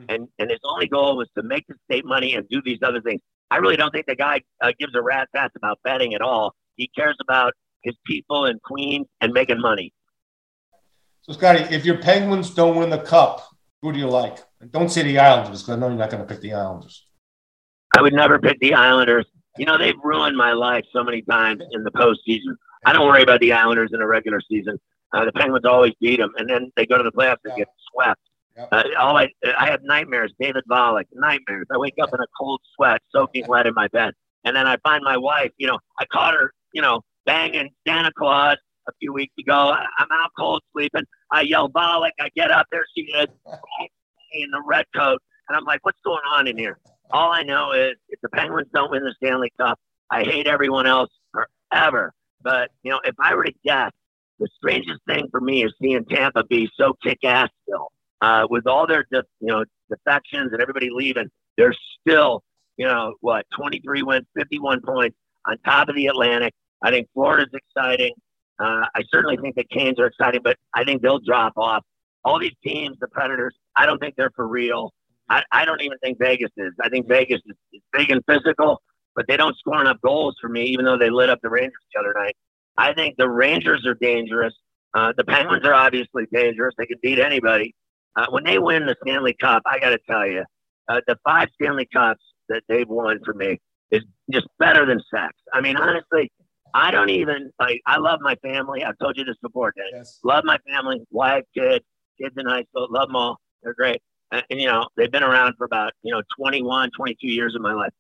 [0.09, 3.01] And, and his only goal was to make the state money and do these other
[3.01, 3.21] things.
[3.51, 6.55] I really don't think the guy uh, gives a rat's ass about betting at all.
[6.77, 9.93] He cares about his people in Queens and making money.
[11.23, 13.47] So, Scotty, if your Penguins don't win the cup,
[13.83, 14.39] who do you like?
[14.61, 17.07] And don't say the Islanders because I know you're not going to pick the Islanders.
[17.97, 19.27] I would never pick the Islanders.
[19.57, 22.57] You know, they've ruined my life so many times in the postseason.
[22.85, 24.79] I don't worry about the Islanders in the regular season.
[25.13, 27.65] Uh, the Penguins always beat them, and then they go to the playoffs and Yeah.
[27.65, 28.21] get swept.
[28.59, 30.33] Uh, all I, I have nightmares.
[30.41, 31.67] David Volek, nightmares.
[31.73, 34.15] I wake up in a cold sweat, soaking wet in my bed,
[34.45, 35.51] and then I find my wife.
[35.59, 36.53] You know, I caught her.
[36.73, 38.57] You know, banging Santa Claus
[38.89, 39.55] a few weeks ago.
[39.55, 41.05] I, I'm out cold sleeping.
[41.31, 42.11] I yell Volek.
[42.21, 42.85] I get up there.
[42.97, 43.27] She is
[44.33, 46.79] in the red coat, and I'm like, "What's going on in here?"
[47.11, 49.79] All I know is if the Penguins don't win the Stanley Cup,
[50.11, 52.13] I hate everyone else forever.
[52.43, 53.91] But you know, if I were to guess,
[54.39, 57.91] the strangest thing for me is seeing Tampa be so kick-ass still,
[58.21, 61.29] uh, with all their you know defections and everybody leaving.
[61.57, 62.43] They're still
[62.77, 66.55] you know what 23 wins, 51 points on top of the Atlantic.
[66.83, 68.13] I think Florida's exciting.
[68.59, 71.85] Uh, I certainly think the Canes are exciting, but I think they'll drop off.
[72.25, 74.93] All these teams, the Predators, I don't think they're for real.
[75.29, 76.73] I, I don't even think Vegas is.
[76.83, 78.83] I think Vegas is, is big and physical,
[79.15, 81.75] but they don't score enough goals for me, even though they lit up the Rangers
[81.95, 82.37] the other night.
[82.77, 84.55] I think the Rangers are dangerous.
[84.95, 86.75] Uh, the Penguins are obviously dangerous.
[86.79, 87.75] They can beat anybody.
[88.17, 90.45] Uh, when they win the Stanley Cup, I got to tell you,
[90.89, 93.61] uh, the five Stanley Cups that they've won for me
[93.91, 95.35] is just better than sex.
[95.53, 96.33] I mean, honestly,
[96.75, 97.81] I don't even like.
[97.87, 98.85] I love my family.
[98.85, 99.87] I've told you this before, Dan.
[99.93, 100.19] Yes.
[100.25, 101.85] Love my family, wife, kids,
[102.21, 102.89] kids in high school.
[102.91, 103.39] Love them all.
[103.63, 104.03] They're great.
[104.33, 107.63] And, and, you know, they've been around for about you know 21, 22 years of
[107.63, 107.93] my life.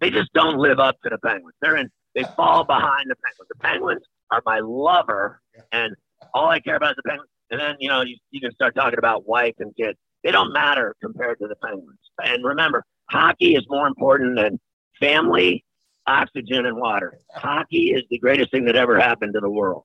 [0.00, 1.54] They just don't live up to the Penguins.
[1.60, 1.90] They're in.
[2.14, 3.48] They fall behind the Penguins.
[3.48, 5.40] The Penguins are my lover,
[5.72, 5.94] and
[6.32, 7.30] all I care about is the Penguins.
[7.50, 9.98] And then you know you, you can start talking about wife and kids.
[10.24, 11.98] They don't matter compared to the Penguins.
[12.22, 14.58] And remember, hockey is more important than
[14.98, 15.64] family,
[16.06, 17.20] oxygen, and water.
[17.32, 19.84] Hockey is the greatest thing that ever happened to the world.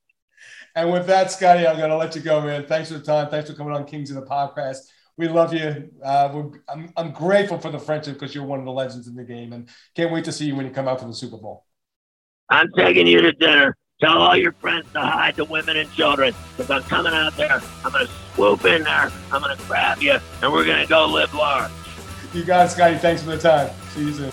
[0.76, 2.66] And with that, Scotty, I'm going to let you go, man.
[2.66, 3.30] Thanks for the time.
[3.30, 4.78] Thanks for coming on Kings of the Podcast.
[5.18, 5.91] We love you.
[6.03, 9.16] Uh, we're, I'm, I'm grateful for the friendship because you're one of the legends in
[9.16, 11.38] the game, and can't wait to see you when you come out for the Super
[11.38, 11.66] Bowl.
[12.49, 13.78] I'm taking you to dinner.
[14.02, 17.62] Tell all your friends to hide the women and children because I'm coming out there.
[17.86, 19.12] I'm going to swoop in there.
[19.32, 21.72] I'm going to grab you, and we're going to go live large.
[22.34, 22.97] You guys, Scotty.
[22.97, 23.70] Thanks for the time.
[23.91, 24.32] See you soon.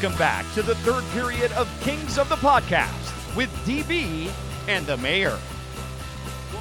[0.00, 4.30] Welcome back to the third period of Kings of the Podcast with DB
[4.66, 5.38] and the Mayor.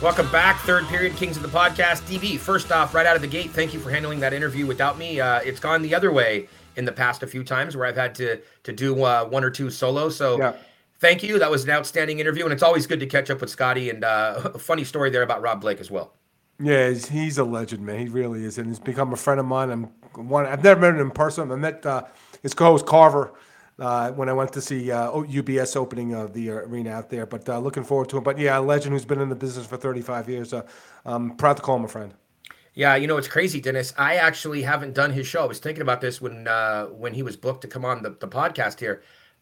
[0.02, 2.02] Welcome back, third period, Kings of the Podcast.
[2.02, 4.98] DB, first off, right out of the gate, thank you for handling that interview without
[4.98, 5.22] me.
[5.22, 8.14] Uh, it's gone the other way in the past a few times where I've had
[8.16, 10.10] to to do uh, one or two solo.
[10.10, 10.54] So Yeah.
[11.00, 11.40] thank you.
[11.40, 13.90] That was an outstanding interview, and it's always good to catch up with Scotty.
[13.90, 16.12] And uh, a funny story there about Rob Blake as well.
[16.62, 18.00] Yeah, he's, he's a legend, man.
[18.00, 19.70] He really is, and he's become a friend of mine.
[19.70, 19.84] I'm
[20.28, 20.46] one.
[20.46, 21.50] I've never met him in person.
[21.54, 22.04] I met uh,
[22.42, 23.34] his co-host Carver
[23.80, 27.26] uh, when I went to see uh, UBS opening of the arena out there.
[27.26, 28.24] But uh, looking forward to him.
[28.24, 30.54] But yeah, a legend who's been in the business for 35 years.
[30.54, 30.64] Uh,
[31.06, 32.14] I'm proud to call him a friend.
[32.74, 33.94] Yeah, you know it's crazy, Dennis.
[33.98, 35.44] I actually haven't done his show.
[35.44, 38.12] I was thinking about this when uh, when he was booked to come on the,
[38.12, 39.02] the podcast here.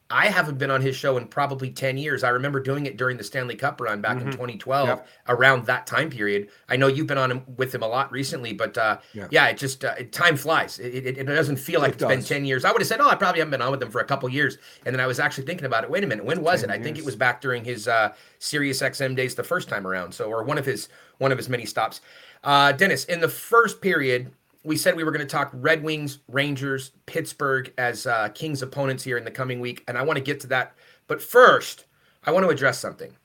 [0.09, 2.23] I haven't been on his show in probably 10 years.
[2.23, 5.07] I remember doing it during the Stanley Cup run back in 2012, Yep.
[5.27, 6.47] around that time period.
[6.69, 9.27] I know you've been on him, with him a lot recently, but uh, Yeah.
[9.31, 9.47] yeah.
[9.47, 10.79] it just uh, it, time flies.
[10.79, 12.63] It, it, it doesn't feel like It it's been 10 years.
[12.63, 14.29] I would have said, oh, I probably haven't been on with him for a couple
[14.29, 14.57] years.
[14.85, 15.89] And then I was actually thinking about it.
[15.89, 16.67] Wait a minute, when was it?
[16.67, 19.85] 10 I think it was back during his uh, Sirius XM days the first time
[19.85, 20.13] around.
[20.13, 20.87] So, or one of his
[21.17, 21.99] one of his many stops.
[22.43, 24.31] Uh, Dennis, in the first period,
[24.67, 29.01] we said we were going to talk Red Wings, Rangers, Pittsburgh as uh, Kings opponents
[29.01, 30.75] here in the coming week, and I want to get to that.
[31.07, 31.85] But first,
[32.25, 33.15] I want to address something.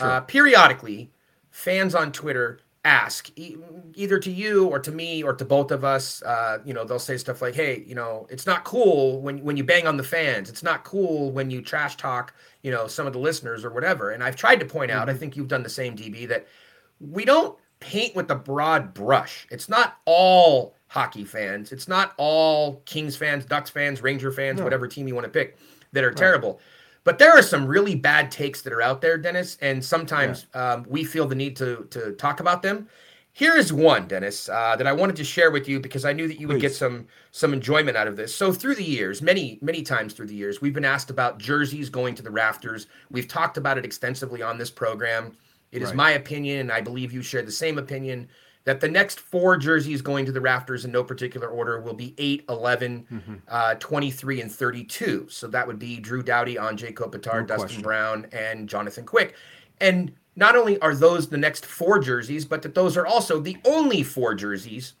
[0.00, 1.12] Uh, periodically,
[1.50, 3.56] fans on Twitter ask e-
[3.94, 6.20] either to you or to me or to both of us.
[6.22, 9.56] Uh, you know, they'll say stuff like, "Hey, you know, it's not cool when when
[9.56, 10.50] you bang on the fans.
[10.50, 14.10] It's not cool when you trash talk, you know, some of the listeners or whatever."
[14.10, 16.48] And I've tried to point out, I think you've done the same, DB, that
[16.98, 19.46] we don't paint with a broad brush.
[19.50, 21.72] It's not all hockey fans.
[21.72, 24.64] It's not all Kings fans, Ducks fans, Ranger fans, No.
[24.64, 25.58] whatever team you want to pick
[25.92, 26.60] that are terrible.
[27.04, 30.86] But there are some really bad takes that are out there, Dennis, and sometimes um,
[30.88, 32.88] we feel the need to to talk about them.
[33.34, 36.28] Here is one, Dennis, uh, that I wanted to share with you because I knew
[36.28, 38.32] that you would get some some enjoyment out of this.
[38.32, 41.88] So through the years, many many times through the years, we've been asked about jerseys
[41.88, 42.86] going to the rafters.
[43.10, 45.32] We've talked about it extensively on this program.
[45.72, 45.96] It is Right.
[45.96, 48.28] my opinion, and I believe you share the same opinion,
[48.64, 52.14] that the next four jerseys going to the rafters in no particular order will be
[52.18, 53.34] 8, 11, Mm-hmm.
[53.48, 55.26] uh, 23, and 32.
[55.28, 57.82] So that would be Drew Doughty, Anze Kopitar, No Dustin question.
[57.82, 59.34] Brown, and Jonathan Quick.
[59.80, 63.56] And not only are those the next four jerseys, but that those are also the
[63.64, 64.94] only four jerseys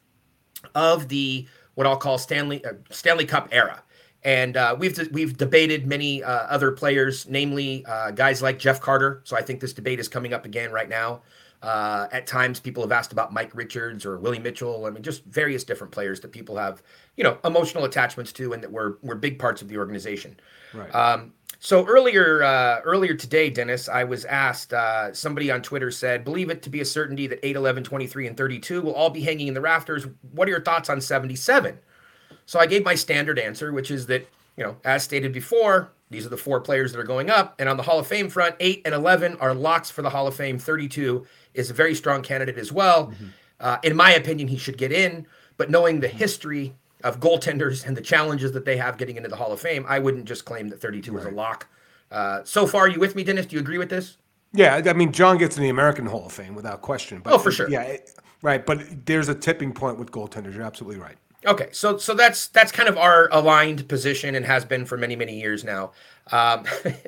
[0.74, 3.82] of the what I'll call Stanley uh, Stanley Cup era.
[4.24, 9.20] And uh, we've we've debated many uh, other players, namely uh, guys like Jeff Carter.
[9.24, 11.22] So I think this debate is coming up again right now.
[11.62, 14.86] Uh, at times, people have asked about Mike Richards or Willie Mitchell.
[14.86, 16.82] I mean, just various different players that people have,
[17.16, 20.36] you know, emotional attachments to, and that were were big parts of the organization.
[20.74, 20.92] Right.
[20.94, 24.72] Um, so earlier, uh, earlier today, Dennis, I was asked.
[24.72, 28.26] Uh, somebody on Twitter said, "Believe it to be a certainty that 8, 11, 23,
[28.26, 30.06] and 32 will all be hanging in the rafters.
[30.32, 31.78] What are your thoughts on 77?"
[32.46, 36.26] So I gave my standard answer, which is that you know, as stated before, these
[36.26, 38.54] are the four players that are going up, and on the Hall of Fame front,
[38.60, 40.58] 8 and 11 are locks for the Hall of Fame.
[40.58, 43.12] 32 is a very strong candidate as well.
[43.60, 45.26] Uh, in my opinion, he should get in,
[45.56, 49.36] but knowing the history of goaltenders and the challenges that they have getting into the
[49.36, 51.66] Hall of Fame, I wouldn't just claim that 32 is a lock.
[52.10, 53.46] Uh, so far, you with me, Dennis?
[53.46, 54.18] Do you agree with this?
[54.52, 57.20] Yeah, I mean, John gets in the American Hall of Fame without question.
[57.20, 57.70] But Oh, for sure.
[57.70, 58.64] Yeah, it- right.
[58.66, 60.52] But there's a tipping point with goaltenders.
[60.54, 61.16] You're absolutely right.
[61.44, 65.16] Okay, so so that's that's kind of our aligned position and has been for many
[65.16, 65.92] many years now.
[66.30, 66.64] Um,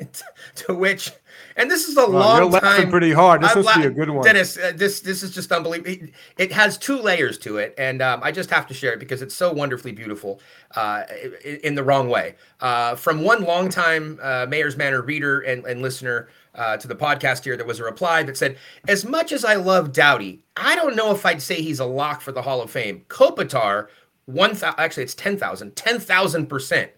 [0.57, 1.13] to which,
[1.57, 2.91] and this is a long you're laughing time.
[2.91, 3.43] pretty hard.
[3.43, 4.25] This be la- a good one.
[4.25, 4.59] Dennis.
[4.59, 5.93] Uh, this this is just unbelievable.
[5.93, 8.99] It, it has two layers to it, and um, I just have to share it
[8.99, 10.41] because it's so wonderfully beautiful.
[10.75, 11.05] Uh,
[11.45, 15.83] in, in the wrong way, uh, from one longtime uh, Mayor's Manor reader and, and
[15.83, 16.29] listener.
[16.57, 18.57] Uh, to the podcast here, there was a reply that said,
[18.87, 22.21] "As much as I love Doughty, I don't know if I'd say he's a lock
[22.21, 23.05] for the Hall of Fame.
[23.09, 23.89] Kopitar,
[24.27, 26.91] one thousand, actually, it's 10,000, 10,000 percent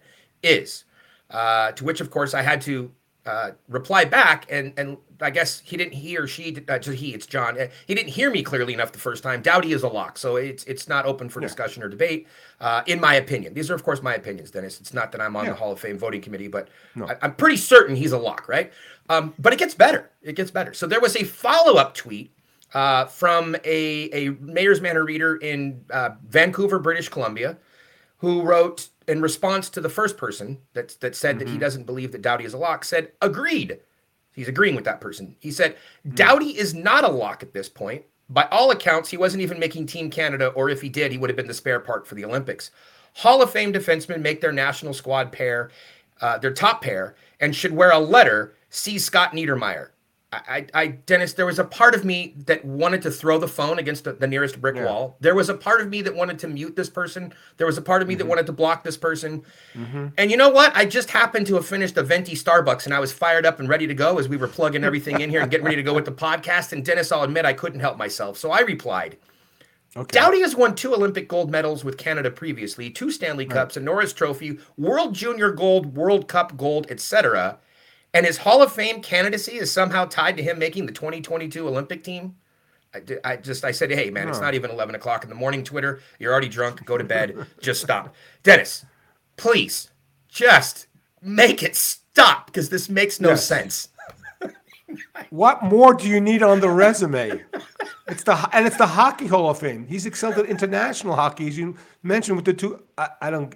[0.43, 0.83] is."
[1.29, 2.89] Uh, to which, of course, I had to
[3.25, 7.13] uh, reply back, and and I guess he didn't he or she uh, just he
[7.13, 7.59] it's John.
[7.59, 9.41] uh, He didn't hear me clearly enough the first time.
[9.41, 12.27] Doughty is a lock, so it's it's not open for discussion or debate.
[12.61, 14.79] Uh, in my opinion, these are of course my opinions, Dennis.
[14.79, 15.49] It's not that I'm on Yeah.
[15.51, 16.69] the Hall of Fame voting committee, but
[17.05, 18.71] I, I'm pretty certain he's a lock, right?
[19.09, 20.09] Um, but it gets better.
[20.21, 20.73] It gets better.
[20.73, 22.31] So there was a follow up tweet
[22.73, 27.57] uh, from a a Mayor's Manor reader in uh, Vancouver, British Columbia
[28.17, 32.11] who wrote in response to the first person that that said that he doesn't believe
[32.11, 33.79] that Doughty is a lock, said agreed.
[34.33, 35.35] He's agreeing with that person.
[35.39, 35.77] He said
[36.13, 38.03] Doughty is not a lock at this point.
[38.29, 41.29] By all accounts, he wasn't even making Team Canada, or if he did, he would
[41.29, 42.71] have been the spare part for the Olympics.
[43.13, 45.71] Hall of Fame defensemen make their national squad pair,
[46.19, 48.55] uh, their top pair, and should wear a letter.
[48.69, 49.89] See Scott Niedermayer.
[50.47, 53.79] I, I, Dennis, there was a part of me that wanted to throw the phone
[53.79, 55.17] against the, the nearest brick wall.
[55.19, 57.33] There was a part of me that wanted to mute this person.
[57.57, 58.29] There was a part of me that mm-hmm.
[58.29, 59.43] wanted to block this person.
[59.73, 60.07] Mm-hmm.
[60.17, 60.75] And you know what?
[60.75, 63.69] I just happened to have finished a venti Starbucks and I was fired up and
[63.69, 65.93] ready to go as we were plugging everything in here and getting ready to go
[65.93, 66.73] with the podcast.
[66.73, 68.37] And Dennis, I'll admit I couldn't help myself.
[68.37, 69.17] So I replied,
[69.95, 70.19] Okay.
[70.19, 74.13] Doughty has won two Olympic gold medals with Canada previously, two Stanley Cups, a Norris
[74.13, 77.57] Trophy, World Junior Gold, World Cup Gold, etc.
[78.17, 82.03] And his Hall of Fame candidacy is somehow tied to him making the 2022 Olympic
[82.03, 82.35] team.
[82.91, 85.63] I, I just I said, hey man, it's not even 11 o'clock in the morning.
[85.63, 86.83] Twitter, you're already drunk.
[86.83, 87.45] Go to bed.
[87.61, 88.83] just stop, Dennis.
[89.35, 89.91] Please,
[90.29, 90.87] just
[91.21, 93.45] make it stop because this makes no Yes.
[93.45, 93.89] sense.
[95.29, 97.43] What more do you need on the resume?
[98.07, 99.85] It's the and it's the Hockey Hall of Fame.
[99.85, 102.81] He's excelled at international hockey, as you mentioned with the two.
[102.97, 103.53] I, I don't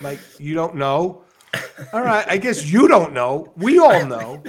[0.00, 1.24] like you don't know.
[1.92, 3.52] All right, I guess you don't know.
[3.56, 4.42] We all know,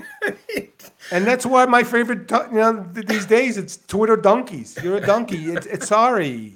[1.12, 2.28] and that's why my favorite.
[2.28, 4.78] t- You know, these days it's Twitter donkeys.
[4.84, 5.52] You're a donkey.
[5.52, 6.54] It's, it's sorry.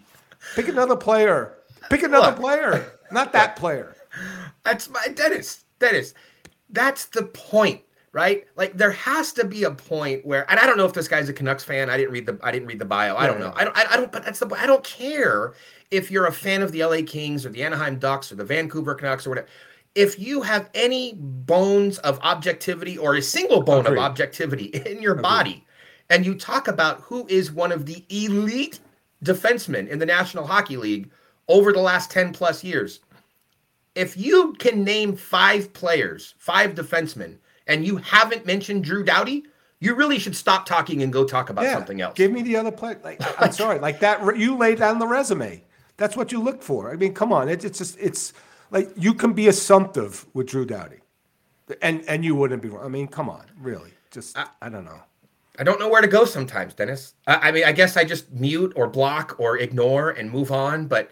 [0.56, 1.56] Pick another player.
[1.90, 2.36] Pick another Look.
[2.40, 2.92] player.
[3.12, 3.96] Not that player.
[4.64, 5.66] That's my Dennis.
[5.80, 6.14] Dennis.
[6.70, 7.82] That's the point,
[8.12, 8.46] right?
[8.56, 11.30] Like there has to be a point where, and I don't know if this guy's
[11.30, 11.90] a Canucks fan.
[11.90, 13.16] I didn't read the I didn't read the bio.
[13.16, 13.54] I don't know.
[13.56, 13.76] I don't.
[13.76, 14.12] I, I don't.
[14.12, 14.48] But that's the.
[14.56, 15.54] I don't care
[15.90, 18.94] if you're a fan of the LA Kings or the Anaheim Ducks or the Vancouver
[18.94, 19.48] Canucks or whatever.
[19.96, 23.98] If you have any bones of objectivity or a single bone Agreed.
[23.98, 25.66] of objectivity in your body,
[26.10, 28.80] and you talk about who is one of the elite
[29.24, 31.10] defensemen in the National Hockey League
[31.48, 33.00] over the last 10 plus years,
[33.96, 37.38] if you can name five players, five defensemen,
[37.68, 39.46] and you haven't mentioned Drew Doughty,
[39.80, 42.16] you really should stop talking and go talk about something else.
[42.16, 42.96] Give me the other play.
[43.04, 44.38] Like I'm sorry, like that.
[44.38, 45.64] You laid down the resume.
[45.98, 46.92] That's what you look for.
[46.92, 47.50] I mean, come on.
[47.50, 48.34] It's it's just it's
[48.76, 51.00] like you can be assumptive with Drew Doughty,
[51.82, 52.86] and and you wouldn't be wrong.
[52.86, 53.92] I mean, come on, really.
[54.12, 55.02] Just I, don't know.
[55.58, 57.16] I don't know where to go sometimes, Dennis.
[57.28, 60.88] I, I mean, I guess I just mute or block or ignore and move on,
[60.88, 61.12] but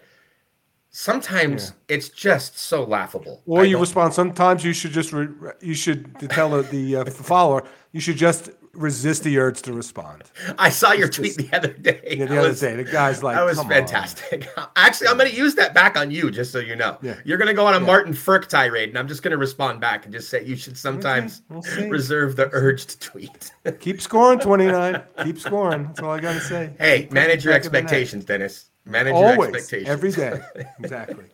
[0.90, 3.42] sometimes it's just so laughable.
[3.46, 4.14] Or I you respond.
[4.14, 5.28] Sometimes you should just re,
[5.60, 10.22] you should tell the, the uh, follower you should just resist the urge to respond.
[10.58, 12.16] I saw your tweet the other day.
[12.18, 14.48] Yeah, the I other was- day, the guy's like, that was "Come on." fantastic.
[14.76, 16.98] Actually, I'm going to use that back on you, just so you know.
[17.02, 17.16] Yeah.
[17.24, 19.80] You're going to go on a Martin Frk tirade, and I'm just going to respond
[19.80, 23.52] back and just say you should sometimes we'll reserve the urge to tweet.
[23.80, 25.02] Keep scoring, twenty nine.
[25.22, 25.84] Keep scoring.
[25.84, 26.72] That's all I got to say.
[26.78, 27.84] hey, manage your Back of the net.
[27.84, 28.70] expectations, Dennis.
[28.84, 29.88] Manage your expectations.
[29.88, 30.40] every day.
[30.80, 31.24] Exactly.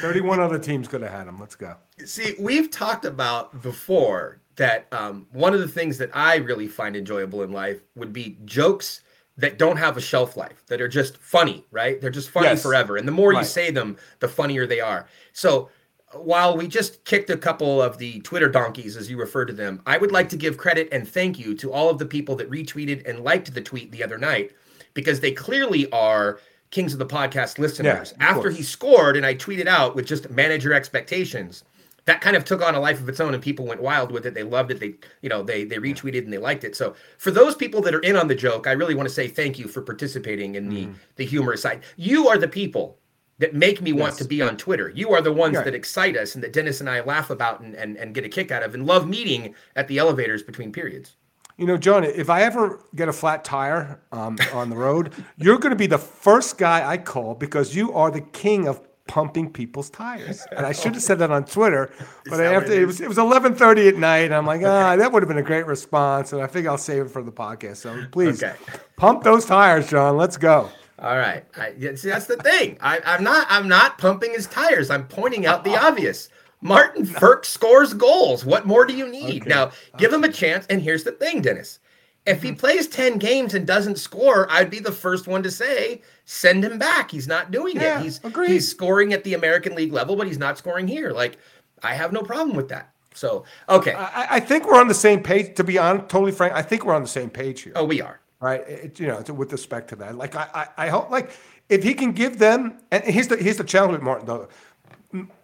[0.00, 1.38] Thirty-one other teams could have had him.
[1.38, 1.76] Let's go.
[2.04, 6.96] See, we've talked about before that um, one of the things that I really find
[6.96, 9.02] enjoyable in life would be jokes
[9.38, 11.98] that don't have a shelf life, that are just funny, right?
[12.00, 12.62] They're just funny Yes.
[12.62, 12.96] forever.
[12.98, 15.06] And the more you say them, the funnier they are.
[15.32, 15.70] So
[16.12, 19.80] while we just kicked a couple of the Twitter donkeys, as you refer to them,
[19.86, 22.50] I would like to give credit and thank you to all of the people that
[22.50, 24.52] retweeted and liked the tweet the other night
[24.92, 26.40] because they clearly are
[26.70, 28.12] Kings of the Podcast listeners.
[28.12, 28.56] of After course.
[28.56, 31.64] he scored and I tweeted out with just manage your expectations,
[32.06, 34.26] that kind of took on a life of its own and people went wild with
[34.26, 34.34] it.
[34.34, 34.80] They loved it.
[34.80, 36.74] They, you know, they they retweeted and they liked it.
[36.76, 39.28] So for those people that are in on the joke, I really want to say
[39.28, 40.92] thank you for participating in the Mm-hmm.
[41.16, 41.82] the humorous side.
[41.96, 42.98] You are the people
[43.38, 44.18] that make me want Yes.
[44.18, 44.90] to be on Twitter.
[44.94, 45.64] You are the ones Right.
[45.64, 48.28] that excite us and that Dennis and I laugh about and, and, and get a
[48.28, 51.16] kick out of and love meeting at the elevators between periods.
[51.56, 55.58] You know, John, if I ever get a flat tire um, on the road, you're
[55.58, 58.80] going to be the first guy I call because you are the king of
[59.10, 60.46] pumping people's tires.
[60.56, 61.90] And I should have said that on Twitter,
[62.26, 65.10] but after it it was it was 11:30 at night, and I'm like, ah, that
[65.12, 67.78] would have been a great response, and I think I'll save it for the podcast.
[67.78, 68.54] So please, Okay.
[68.96, 70.16] pump those tires, John.
[70.16, 70.70] Let's go.
[71.00, 71.44] All right.
[71.56, 72.78] I, see, that's the thing.
[72.80, 73.46] I, I'm not.
[73.50, 74.90] I'm not pumping his tires.
[74.90, 76.28] I'm pointing out the obvious.
[76.62, 78.44] Martin Frk scores goals.
[78.44, 79.42] What more do you need?
[79.42, 79.48] Okay.
[79.48, 80.66] Now, give him a chance.
[80.66, 81.80] And here's the thing, Dennis.
[82.26, 82.46] If Mm-hmm.
[82.46, 86.64] he plays 10 games and doesn't score, I'd be the first one to say, send
[86.64, 87.10] him back.
[87.10, 88.02] He's not doing Yeah, it.
[88.02, 88.50] He's agreed.
[88.50, 91.10] he's scoring at the American League level, but he's not scoring here.
[91.12, 91.38] Like,
[91.82, 92.92] I have no problem with that.
[93.14, 93.94] So, okay.
[93.94, 95.56] I, I think we're on the same page.
[95.56, 97.72] To be honest, totally frank, I think we're on the same page here.
[97.74, 98.20] oh, we are.
[98.40, 98.60] right?
[98.68, 101.32] It, you know, with respect to that, like I, I, I hope, like
[101.68, 104.48] if he can give them, and here's the here's the challenge with Martin though,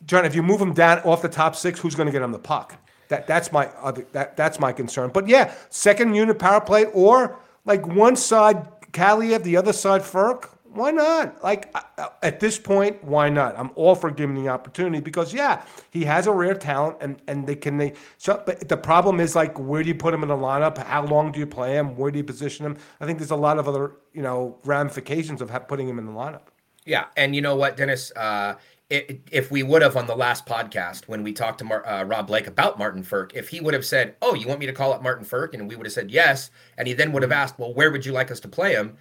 [0.07, 0.25] John.
[0.25, 2.39] If you move him down off the top six, who's going to get him the
[2.39, 2.77] puck?
[3.09, 5.11] That that's my other that that's my concern.
[5.13, 10.51] But yeah, second unit power play or like one side Kaliyev, the other side Frk.
[10.73, 11.43] Why not?
[11.43, 13.59] Like I- I- at this point, why not?
[13.59, 17.47] I'm all for giving the opportunity because yeah, he has a rare talent, and and
[17.47, 17.95] they can they.
[18.19, 20.77] So, but the problem is like, where do you put him in the lineup?
[20.77, 21.97] How long do you play him?
[21.97, 22.77] Where do you position him?
[23.01, 26.13] I think there's a lot of other you know ramifications of putting him in the
[26.13, 26.43] lineup.
[26.85, 28.13] Yeah, and you know what, Dennis?
[28.15, 28.55] Uh,
[28.89, 32.29] if we would have on the last podcast when we talked to Mar- uh, Rob
[32.29, 34.93] Blake about Martin Frk, if he would have said, "Oh, you want me to call
[34.93, 37.59] up Martin Frk," and we would have said yes, and he then would have asked,
[37.59, 38.97] "Well, where would you like us to play him?"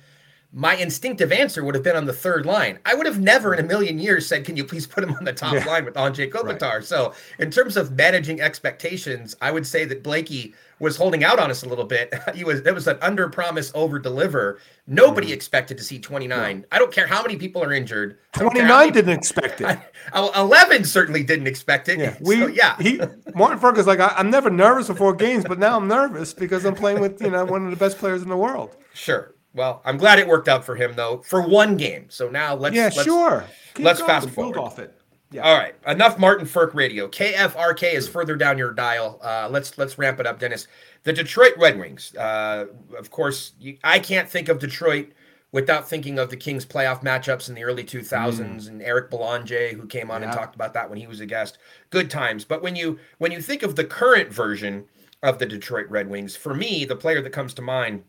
[0.58, 2.80] My instinctive answer would have been on the third line.
[2.86, 5.26] I would have never in a million years said, "Can you please put him on
[5.26, 5.66] the top Yeah.
[5.66, 10.56] line with Anze Kopitar?" So, in terms of managing expectations, I would say that Blakey
[10.80, 12.14] was holding out on us a little bit.
[12.34, 14.60] He was it was an under promise, over deliver.
[14.88, 15.34] Nobody mm.
[15.34, 16.66] expected to see 29.
[16.72, 18.18] I don't care how many people are injured.
[18.34, 19.78] I don't care Twenty how nine many- didn't expect it.
[20.14, 21.97] Oh, 11 certainly didn't expect it.
[21.99, 22.78] Yeah, we, we yeah.
[22.80, 23.01] He
[23.34, 26.64] Martin Frk is like I, I'm never nervous before games, but now I'm nervous because
[26.64, 28.78] I'm playing with you know one of the best players in the world.
[28.93, 29.34] sure.
[29.56, 32.08] Well, I'm glad it worked out for him though, for one game.
[32.10, 33.45] So now let's Yeah, let's, sure.
[33.74, 34.58] Keep let's going, fast build forward.
[34.58, 34.93] off it.
[35.32, 35.41] Yeah.
[35.41, 37.08] All right, enough Martin Frk radio.
[37.08, 39.20] KFRK is further down your dial.
[39.24, 40.68] Uh, let's let's ramp it up, Dennis.
[41.03, 42.16] The Detroit Red Wings.
[42.16, 45.14] Uh, of course, you, I can't think of Detroit
[45.51, 49.88] without thinking of the Kings playoff matchups in the early 2000s and Eric Belanger, who
[49.88, 51.60] came on and talked about that when he was a guest.
[51.91, 52.43] Good times.
[52.43, 54.86] But when you when you think of the current version
[55.24, 58.03] of the Detroit Red Wings, for me, the player that comes to mind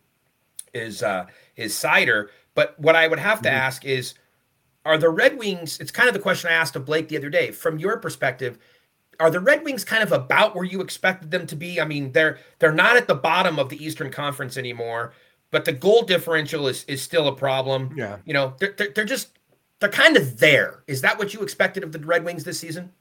[0.77, 2.29] is uh, is Seider.
[2.55, 4.15] But what I would have to ask is,
[4.85, 5.79] are the Red Wings?
[5.79, 7.51] It's kind of the question I asked of Blake the other day.
[7.51, 8.59] From your perspective,
[9.21, 11.81] are the Red Wings kind of about where you expected them to be?
[11.81, 15.13] I mean, they're they're not at the bottom of the Eastern Conference anymore,
[15.51, 17.95] but the goal differential is is still a problem.
[17.97, 18.19] Yeah.
[18.25, 19.39] you know, they're they're, they're just
[19.81, 20.83] they're kind of there.
[20.87, 22.93] Is that what you expected of the Red Wings this season?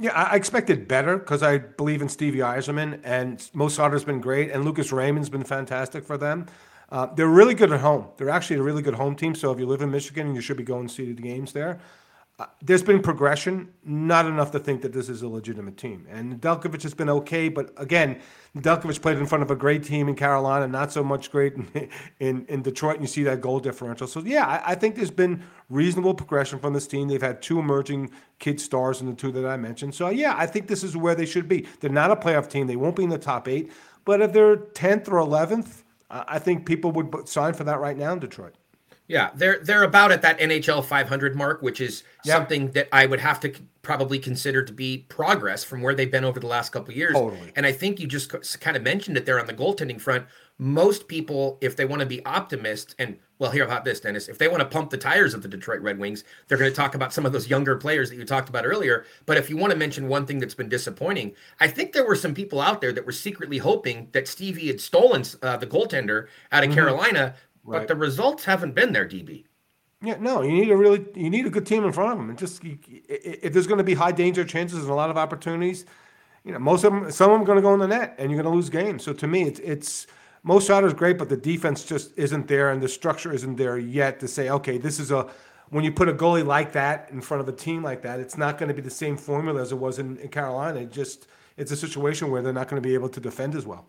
[0.00, 4.50] Yeah, I expected better because I believe in Stevie Yzerman, and Mo Seider's been great,
[4.50, 6.46] and Lucas Raymond's been fantastic for them.
[6.94, 8.06] Uh, they're really good at home.
[8.16, 9.34] They're actually a really good home team.
[9.34, 11.80] So if you live in Michigan, you should be going to see the games there.
[12.38, 16.06] Uh, there's been progression, not enough to think that this is a legitimate team.
[16.08, 18.20] And Delkovich has been okay, but again,
[18.56, 21.88] Delkovich played in front of a great team in Carolina, not so much great in,
[22.20, 24.06] in, in Detroit, and you see that goal differential.
[24.06, 27.08] So, yeah, I, I think there's been reasonable progression from this team.
[27.08, 29.96] They've had two emerging kid stars in the two that I mentioned.
[29.96, 31.66] So, yeah, I think this is where they should be.
[31.80, 33.72] They're not a playoff team, they won't be in the top eight,
[34.04, 38.12] but if they're 10th or 11th, I think people would sign for that right now
[38.12, 38.54] in Detroit.
[39.06, 42.34] Yeah, they're they're about at that NHL 500 mark, which is Yeah.
[42.36, 43.52] something that I would have to
[43.82, 47.12] probably consider to be progress from where they've been over the last couple of years.
[47.12, 47.52] Totally.
[47.54, 48.30] And I think you just
[48.60, 50.24] kind of mentioned it there on the goaltending front.
[50.56, 54.28] Most people, if they want to be optimists, and well, hear about this, Dennis.
[54.28, 56.74] If they want to pump the tires of the Detroit Red Wings, they're going to
[56.76, 59.04] talk about some of those younger players that you talked about earlier.
[59.26, 62.16] But if you want to mention one thing that's been disappointing, I think there were
[62.16, 66.28] some people out there that were secretly hoping that Stevie had stolen uh, the goaltender
[66.52, 67.34] out of Carolina,
[67.66, 67.86] but Mm-hmm.
[67.86, 69.44] The results haven't been there, DB.
[70.02, 72.28] Yeah, no, you need a really you need a good team in front of them,
[72.28, 75.16] and just you, if there's going to be high danger chances and a lot of
[75.16, 75.86] opportunities,
[76.44, 78.14] you know, most of them, some of them are going to go in the net,
[78.18, 79.02] and you're going to lose games.
[79.02, 80.06] So to me, it's it's
[80.42, 83.78] most shot is great, but the defense just isn't there, and the structure isn't there
[83.78, 85.30] yet to say, okay, this is a
[85.70, 88.36] when you put a goalie like that in front of a team like that, it's
[88.36, 90.80] not going to be the same formula as it was in, in Carolina.
[90.80, 93.64] It just it's a situation where they're not going to be able to defend as
[93.64, 93.86] well.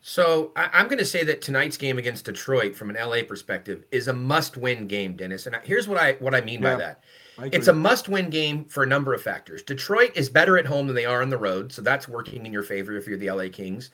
[0.00, 3.84] So I, I'm going to say that tonight's game against Detroit, from an LA perspective,
[3.90, 5.46] is a must-win game, Dennis.
[5.46, 7.04] And here's what I what I mean by that.
[7.52, 9.62] It's a must-win game for a number of factors.
[9.62, 12.52] Detroit is better at home than they are on the road, so that's working in
[12.52, 13.90] your favor if you're the LA Kings.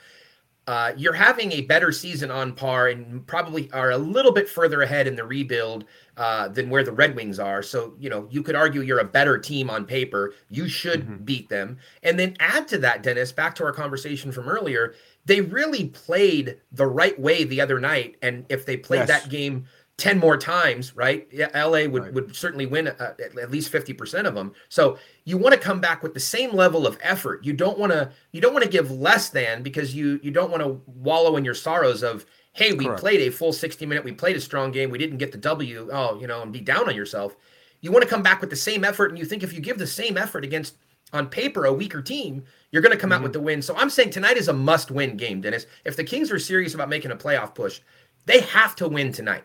[0.66, 4.80] uh, you're having a better season on par and probably are a little bit further
[4.80, 5.84] ahead in the rebuild
[6.16, 7.62] uh, than where the Red Wings are.
[7.62, 10.32] So, you know, you could argue you're a better team on paper.
[10.48, 11.76] You should beat them.
[12.02, 14.94] And then add to that, Dennis, back to our conversation from earlier,
[15.26, 18.16] they really played the right way the other night.
[18.22, 19.08] And if they played Yes.
[19.08, 19.64] that game
[19.96, 21.28] 10 more times, right?
[21.30, 22.12] Yeah, LA would, Right.
[22.12, 24.52] would certainly win uh, at, at least 50% of them.
[24.68, 27.44] So you want to come back with the same level of effort.
[27.44, 30.50] You don't want to you don't want to give less than because you you don't
[30.50, 33.00] want to wallow in your sorrows of hey, we Correct.
[33.00, 35.88] played a full 60 minute, we played a strong game, we didn't get the W,
[35.92, 37.36] oh, you know, and be down on yourself.
[37.80, 39.78] You want to come back with the same effort and you think if you give
[39.78, 40.76] the same effort against
[41.14, 43.24] on paper a weaker team, you're going to come out mm-hmm.
[43.24, 43.62] with the win.
[43.62, 45.66] So I'm saying tonight is a must-win game, Dennis.
[45.84, 47.80] If the Kings are serious about making a playoff push,
[48.26, 49.44] they have to win tonight.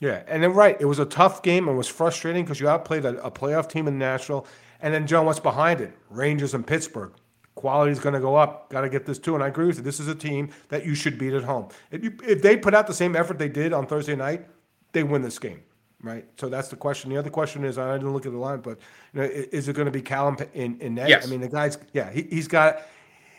[0.00, 3.04] Yeah, and then right, it was a tough game and was frustrating because you outplayed
[3.04, 4.46] a, a playoff team in Nashville,
[4.80, 5.92] and then John, what's behind it?
[6.08, 7.12] Rangers and Pittsburgh.
[7.56, 8.70] Quality is going to go up.
[8.70, 9.82] Got to get this too, and I agree with you.
[9.82, 11.68] This is a team that you should beat at home.
[11.90, 14.46] If you if they put out the same effort they did on Thursday night,
[14.92, 15.62] they win this game,
[16.02, 16.24] right?
[16.36, 17.10] So that's the question.
[17.10, 18.78] The other question is, I didn't look at the line, but
[19.12, 21.08] you know, is it going to be Callum in in net?
[21.08, 21.26] Yes.
[21.26, 22.82] I mean, the guy's yeah, he, he's got.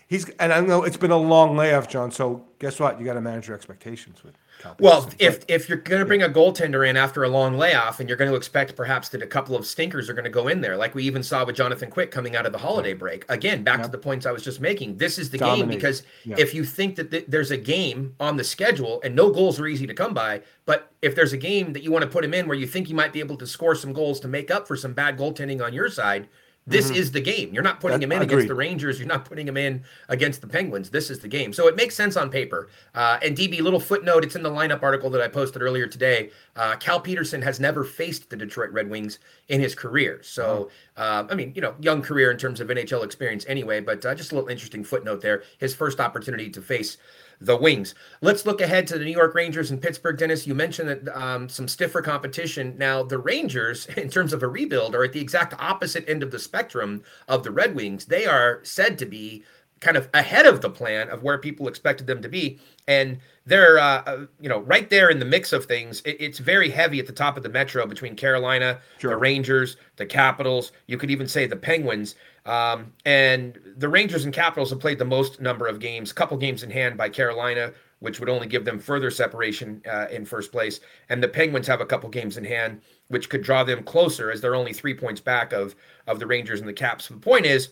[0.08, 2.12] He's and I know it's been a long layoff, John.
[2.12, 3.00] So guess what?
[3.00, 4.34] You got to manage your expectations with.
[4.80, 8.10] Well, if if you're going to bring a goaltender in after a long layoff, and
[8.10, 10.62] you're going to expect perhaps that a couple of stinkers are going to go in
[10.62, 13.26] there, like we even saw with Jonathan Quick coming out of the holiday break.
[13.30, 14.98] Again, back to the points I was just making.
[14.98, 18.44] This is the game because if you think that th- there's a game on the
[18.44, 21.84] schedule and no goals are easy to come by, but if there's a game that
[21.84, 23.76] you want to put him in where you think you might be able to score
[23.76, 26.28] some goals to make up for some bad goaltending on your side.
[26.70, 27.54] This is the game.
[27.54, 29.00] You're not putting That- him in against the Rangers.
[29.00, 30.90] You're not putting him in against the Penguins.
[30.92, 31.52] This is the game.
[31.52, 32.68] So it makes sense on paper.
[32.94, 36.30] Uh, and DB, little footnote, it's in the lineup article that I posted earlier today.
[36.56, 39.18] Uh, Cal Petersen has never faced the Detroit Red Wings
[39.48, 40.20] in his career.
[40.22, 44.06] So, uh, I mean, you know, young career in terms of NHL experience anyway, but
[44.06, 45.44] uh, just a little interesting footnote there.
[45.58, 46.98] His first opportunity to face
[47.42, 47.96] the Wings.
[48.22, 50.18] Let's look ahead to the New York Rangers and Pittsburgh.
[50.18, 52.76] Dennis, you mentioned that um, some stiffer competition.
[52.78, 56.32] Now, the Rangers, in terms of a rebuild, are at the exact opposite end of
[56.32, 58.06] the spectrum of the Red Wings.
[58.06, 59.44] They are said to be
[59.80, 63.80] kind of ahead of the plan of where people expected them to be, and they're
[63.80, 66.02] uh, uh, you know right there in the mix of things.
[66.02, 70.06] It, it's very heavy at the top of the metro between Carolina, the Rangers, the
[70.06, 70.72] Capitals.
[70.88, 72.16] You could even say the Penguins.
[72.50, 76.64] Um, and the Rangers and Capitals have played the most number of games, couple games
[76.64, 80.80] in hand by Carolina, which would only give them further separation uh, in first place.
[81.10, 84.42] And the Penguins have a couple games in hand, which could draw them closer as
[84.42, 85.76] they're only three points back of
[86.08, 87.08] of the Rangers and the Caps.
[87.08, 87.70] The point is,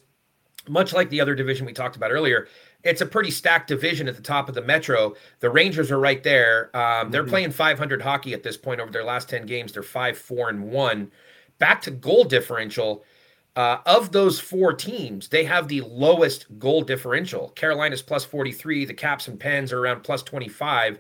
[0.68, 2.48] much like the other division we talked about earlier,
[2.84, 5.16] it's a pretty stacked division at the top of the Metro.
[5.40, 6.76] The Rangers are right there.
[6.78, 9.72] Um, they're playing 500 hockey at this point over their last 10 games.
[9.72, 11.12] They're 5 4 and 1.
[11.58, 13.04] Back to goal differential.
[13.58, 17.50] Uh, of those four teams, they have the lowest goal differential.
[17.56, 18.86] Carolina's plus 43.
[18.86, 21.00] The Caps and Pens are around plus 25.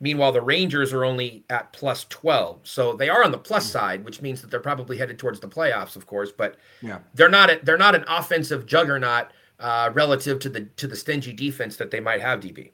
[0.00, 2.60] Meanwhile, the Rangers are only at plus 12.
[2.62, 5.48] So they are on the plus side, which means that they're probably headed towards the
[5.48, 6.32] playoffs, of course.
[6.32, 7.00] But Yeah.
[7.12, 9.26] they're not a, they're not an offensive juggernaut
[9.60, 12.40] uh, relative to the to the stingy defense that they might have.
[12.40, 12.70] DB.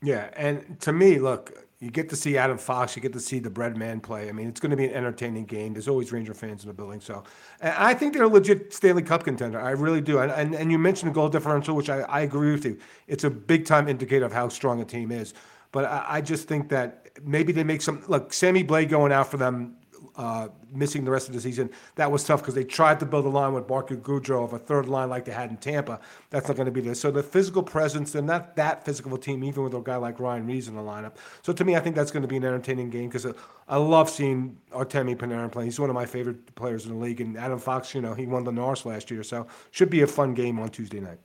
[0.00, 3.38] Yeah, and to me, look, you get to see Adam Fox, you get to see
[3.38, 4.28] the bread man play.
[4.28, 5.74] I mean, it's going to be an entertaining game.
[5.74, 7.22] There's always Ranger fans in the building, so
[7.60, 9.60] and I think they're a legit Stanley Cup contender.
[9.60, 10.18] I really do.
[10.18, 12.78] And and, and you mentioned the goal differential, which I, I agree with you.
[13.06, 15.34] It's a big time indicator of how strong a team is.
[15.72, 18.32] But I, I just think that maybe they make some look.
[18.32, 19.76] Sammy Blais going out for them.
[20.16, 21.68] Uh, missing the rest of the season.
[21.96, 24.58] That was tough because they tried to build a line with Barclay Goodrow of a
[24.58, 26.00] third line like they had in Tampa.
[26.30, 26.94] That's not going to be there.
[26.94, 30.46] So the physical presence, they're not that physical team, even with a guy like Ryan
[30.46, 31.16] Reaves in the lineup.
[31.42, 33.26] So to me, I think that's going to be an entertaining game because
[33.68, 35.64] I love seeing Artemi Panarin play.
[35.64, 37.20] He's one of my favorite players in the league.
[37.20, 39.22] And Adam Fox, you know, he won the Norris last year.
[39.22, 41.18] So should be a fun game on Tuesday night.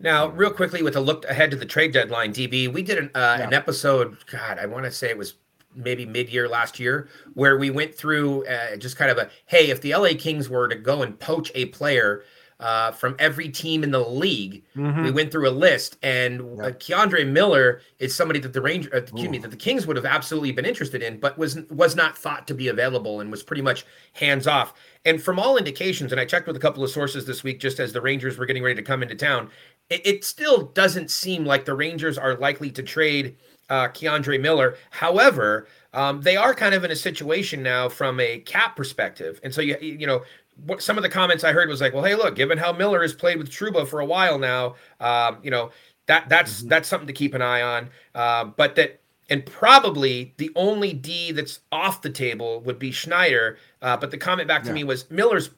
[0.00, 3.10] Now, real quickly, with a look ahead to the trade deadline, DB, we did an,
[3.14, 4.18] uh, an episode.
[4.30, 5.34] God, I want to say it was
[5.74, 9.80] maybe mid-year last year, where we went through uh, just kind of a hey, if
[9.80, 12.24] the LA Kings were to go and poach a player
[12.60, 14.62] uh, from every team in the league,
[15.02, 18.98] we went through a list, and uh, K'Andre Miller is somebody that the Ranger, uh,
[18.98, 22.16] excuse me, that the Kings would have absolutely been interested in, but was was not
[22.16, 24.74] thought to be available and was pretty much hands off.
[25.04, 27.80] And from all indications, and I checked with a couple of sources this week, just
[27.80, 29.50] as the Rangers were getting ready to come into town,
[29.90, 33.36] it, it still doesn't seem like the Rangers are likely to trade
[33.70, 34.76] uh, K'Andre Miller.
[34.90, 39.54] However, um, they are kind of in a situation now from a cap perspective, and
[39.54, 40.22] so you you know
[40.66, 43.02] what some of the comments I heard was like, well, hey, look, given how Miller
[43.02, 45.70] has played with Trouba for a while now, um, you know
[46.06, 47.90] that that's that's something to keep an eye on.
[48.14, 49.00] Uh, but that
[49.30, 53.56] and probably the only D that's off the table would be Schneider.
[53.80, 55.50] Uh, but the comment back to me was Miller's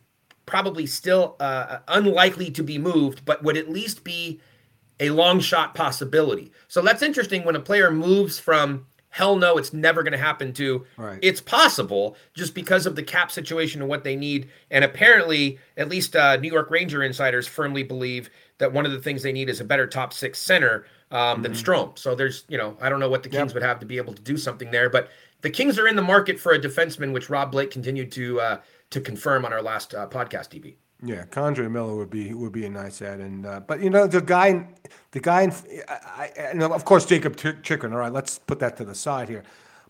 [0.46, 4.40] probably still uh, unlikely to be moved, but would at least be
[5.00, 6.52] a long shot possibility.
[6.68, 10.52] So that's interesting when a player moves from hell no, it's never going to happen
[10.52, 11.20] to Right.
[11.22, 14.48] it's possible just because of the cap situation and what they need.
[14.72, 18.28] And apparently, at least uh, New York Ranger insiders firmly believe
[18.58, 21.52] that one of the things they need is a better top six center um, than
[21.52, 21.96] Strome.
[21.96, 23.34] So there's, you know, I don't know what the Mm-hmm.
[23.36, 23.42] Yep.
[23.44, 25.08] Kings would have to be able to do something there, but
[25.42, 28.60] the Kings are in the market for a defenseman, which Rob Blake continued to uh,
[28.90, 30.74] to confirm on our last uh, podcast, DB.
[31.02, 34.06] Yeah, K'Andre Miller would be would be a nice add, and uh, but you know
[34.06, 34.66] the guy,
[35.10, 35.52] the guy, in,
[35.88, 37.92] I, I, and of course Jacob Ch- Chychrun.
[37.92, 39.42] All right, let's put that to the side here.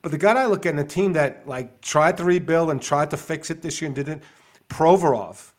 [0.03, 2.83] But the guy I look at in a team that like tried to rebuild and
[2.83, 4.23] tried to fix it this year and didn't,
[4.69, 5.53] Provorov,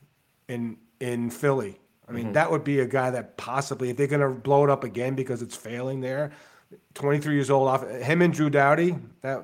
[0.47, 1.79] in in Philly.
[2.07, 4.69] I mean, that would be a guy that possibly, if they're going to blow it
[4.69, 6.31] up again because it's failing there,
[6.93, 9.43] 23 years old, off him and Drew Doughty, that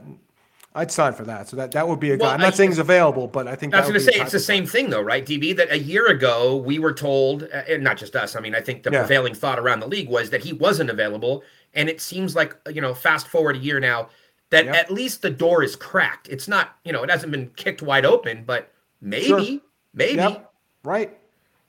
[0.74, 1.50] I'd sign for that.
[1.50, 2.24] So that that would be a guy.
[2.26, 4.14] Well, I'm not I- saying he's available, but I think I was going to say
[4.22, 5.56] it's the same thing, though, right, DB?
[5.56, 8.36] That a year ago we were told, uh, and not just us.
[8.36, 9.00] I mean, I think the Yeah.
[9.00, 11.44] prevailing thought around the league was that he wasn't available,
[11.74, 14.10] and it seems like you know, fast forward a year now,
[14.50, 14.76] that Yep.
[14.76, 16.30] at least the door is cracked.
[16.30, 19.60] It's not, you know, it hasn't been kicked wide open, but maybe, Sure.
[19.94, 20.16] maybe.
[20.16, 20.52] Yep.
[20.84, 21.18] Right.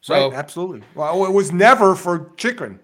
[0.01, 0.39] So right.
[0.39, 0.83] Absolutely.
[0.95, 2.79] Well, it was never for Chychrun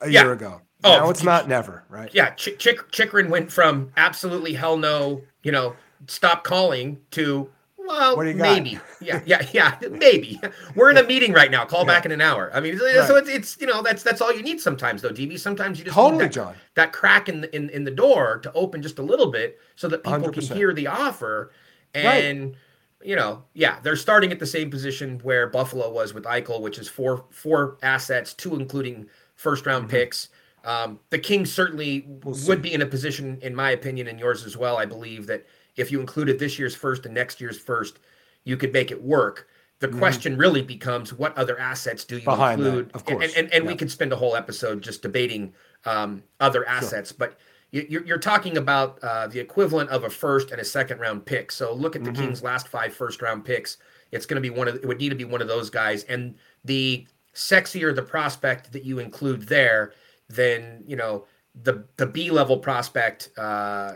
[0.00, 0.22] a Yeah.
[0.22, 0.60] year ago.
[0.84, 1.84] Oh, now it's not never.
[1.88, 2.10] Right.
[2.12, 5.74] yeah, Ch- Chick- Chychrun went from absolutely hell no, you know,
[6.06, 7.50] stop calling to
[7.86, 8.42] well, What do you got?
[8.54, 10.40] maybe, yeah, yeah, yeah, maybe.
[10.74, 11.64] We're in a meeting right now.
[11.64, 12.50] Call back in an hour.
[12.54, 15.38] I mean, so it's, it's you know that's that's all you need sometimes though, DB.
[15.38, 16.54] Sometimes you just Totally, need that, John.
[16.74, 19.88] that crack in the in, in the door to open just a little bit so
[19.88, 20.54] that people can 100%.
[20.54, 21.52] hear the offer
[21.94, 22.56] and.
[23.04, 26.78] You know, yeah, they're starting at the same position where Buffalo was with Eichel, which
[26.78, 29.96] is four four assets, two including first round mm-hmm.
[29.96, 30.28] picks.
[30.64, 34.56] Um, the Kings certainly would be in a position, in my opinion, and yours as
[34.56, 34.76] well.
[34.76, 35.44] I believe that
[35.76, 37.98] if you included this year's first and next year's first,
[38.44, 39.48] you could make it work.
[39.80, 42.90] The question really becomes what other assets do you Behind that, include?
[42.94, 43.34] of And- course.
[43.36, 43.78] And, and, we Yeah.
[43.78, 45.52] could spend a whole episode just debating
[45.84, 47.40] um, other assets, but
[47.72, 51.26] you- you're, you're talking about uh, the equivalent of a first and a second round
[51.26, 51.50] pick.
[51.50, 52.22] So look at the Mm-hmm.
[52.22, 53.78] Kings' last five first round picks.
[54.12, 56.04] It's going to be one of it would need to be one of those guys,
[56.04, 57.04] and the
[57.34, 59.94] sexier the prospect that you include there,
[60.28, 61.24] then you know
[61.62, 63.92] the the B level prospect uh,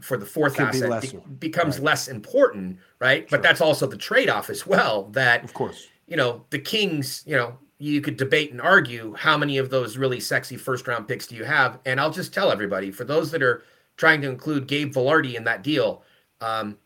[0.00, 1.18] for the fourth Could be asset lesser.
[1.38, 3.28] becomes less important, right?
[3.30, 5.04] But that's also the trade off as well.
[5.12, 5.88] That Of course.
[6.06, 9.96] you know, the Kings, you know, you could debate and argue how many of those
[9.96, 11.78] really sexy first round picks do you have?
[11.86, 13.62] And I'll just tell everybody for those that are
[13.96, 16.02] trying to include Gabe Vilardi in that deal,
[16.40, 16.76] um,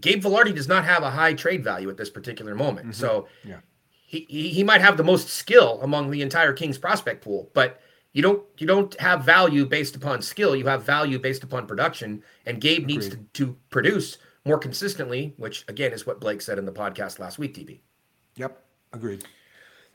[0.00, 2.94] Gabe Vilardi does not have a high trade value at this particular moment.
[2.96, 3.48] So Mm-hmm.
[3.50, 3.60] Yeah.
[3.90, 7.80] he, he he might have the most skill among the entire Kings prospect pool, but
[8.12, 10.56] you don't you don't have value based upon skill.
[10.56, 15.64] You have value based upon production, and Gabe needs to, to produce more consistently, which
[15.68, 17.54] again is what Blake said in the podcast last week.
[17.54, 17.80] DB.
[18.36, 18.64] Yep.
[18.92, 19.24] Agreed.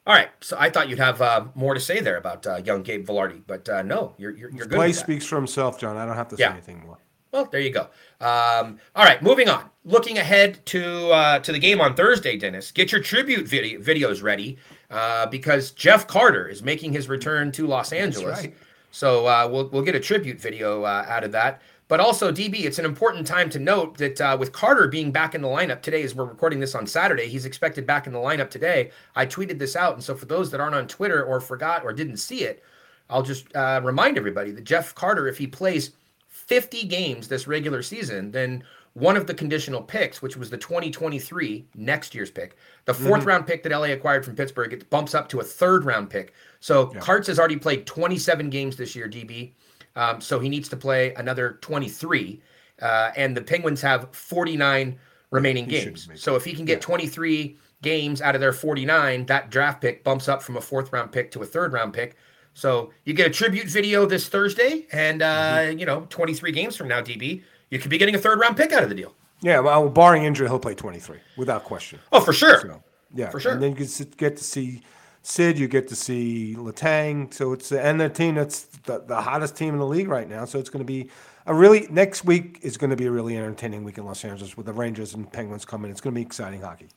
[0.05, 2.83] All right, so I thought you'd have uh, more to say there about uh, young
[2.83, 4.75] Gabe Vilardi, but uh, no, you're you're, you're good.
[4.75, 5.95] Play speaks for himself, John.
[5.95, 6.51] I don't have to say Yeah.
[6.51, 6.97] anything more.
[7.31, 7.87] Well, there you go.
[8.21, 9.69] Um, all right, moving on.
[9.85, 12.69] Looking ahead to uh, to the game on Thursday, Dennis.
[12.71, 14.57] Get your tribute video, videos ready
[14.93, 18.39] uh, because Jeff Carter is making his return to Los Angeles.
[18.43, 18.55] right.
[18.91, 21.61] So uh, we'll we'll get a tribute video uh, out of that.
[21.89, 25.35] But also, DB, it's an important time to note that uh, with Carter being back
[25.35, 28.19] in the lineup today, as we're recording this on Saturday, he's expected back in the
[28.19, 28.91] lineup today.
[29.15, 31.91] I tweeted this out, and so for those that aren't on Twitter or forgot or
[31.91, 32.63] didn't see it,
[33.09, 35.91] I'll just uh, remind everybody that Jeff Carter, if he plays
[36.29, 38.63] 50 games this regular season, then
[38.93, 43.47] one of the conditional picks, which was the 2023 next year's pick, the 4th round
[43.47, 46.33] pick that LA acquired from Pittsburgh, it bumps up to a third round pick.
[46.59, 49.53] So Karts has already played 27 games this year, DB.
[49.95, 52.41] Um, so he needs to play another 23.
[52.81, 54.97] Uh, and the Penguins have 49
[55.31, 56.07] remaining He games.
[56.15, 60.27] So if he can get 23 games out of their 49, that draft pick bumps
[60.29, 62.15] up from a fourth round pick to a third round pick.
[62.55, 65.25] So you get a tribute video this Thursday, and uh,
[65.57, 65.79] Mm-hmm.
[65.79, 67.41] you know, 23 games from now, DB,
[67.73, 69.13] you could be getting a third round pick out of the deal.
[69.41, 71.99] Yeah, well, barring injury, he'll play 23 without question.
[72.11, 72.61] Oh, for sure.
[72.61, 73.53] So, yeah, For sure.
[73.53, 74.83] And then you get to- see
[75.23, 77.33] Sid, you get to see Letang.
[77.33, 80.45] So it's and the team that's the, the hottest team in the league right now.
[80.45, 81.09] So it's going to be
[81.45, 84.55] a really next week is going to be a really entertaining week in Los Angeles
[84.57, 85.89] with the Rangers and Penguins coming.
[85.91, 86.89] It's going to be exciting hockey.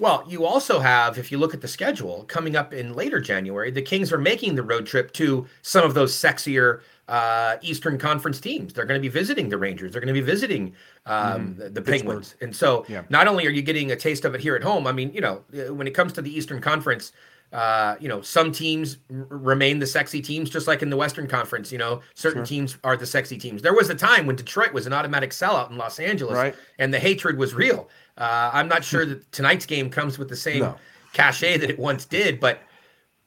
[0.00, 3.70] Well, you also have, if you look at the schedule coming up in later January,
[3.70, 8.40] the Kings are making the road trip to some of those sexier uh, Eastern Conference
[8.40, 8.72] teams.
[8.72, 9.92] They're going to be visiting the Rangers.
[9.92, 10.74] They're going to be visiting
[11.04, 12.34] um, the, the Penguins.
[12.40, 13.02] And so Yeah.
[13.10, 15.20] not only are you getting a taste of it here at home, I mean, you
[15.20, 17.12] know, uh, when it comes to the Eastern Conference,
[17.52, 21.26] uh, you know, some teams r- remain the sexy teams, just like in the Western
[21.26, 21.72] Conference.
[21.72, 23.62] You know, certain teams are the sexy teams.
[23.62, 26.54] There was a time when Detroit was an automatic sellout in Los Angeles, Right.
[26.78, 27.88] and the hatred was real.
[28.18, 30.76] Uh, I'm not sure that tonight's game comes with the same No.
[31.12, 32.60] cachet that it once did, but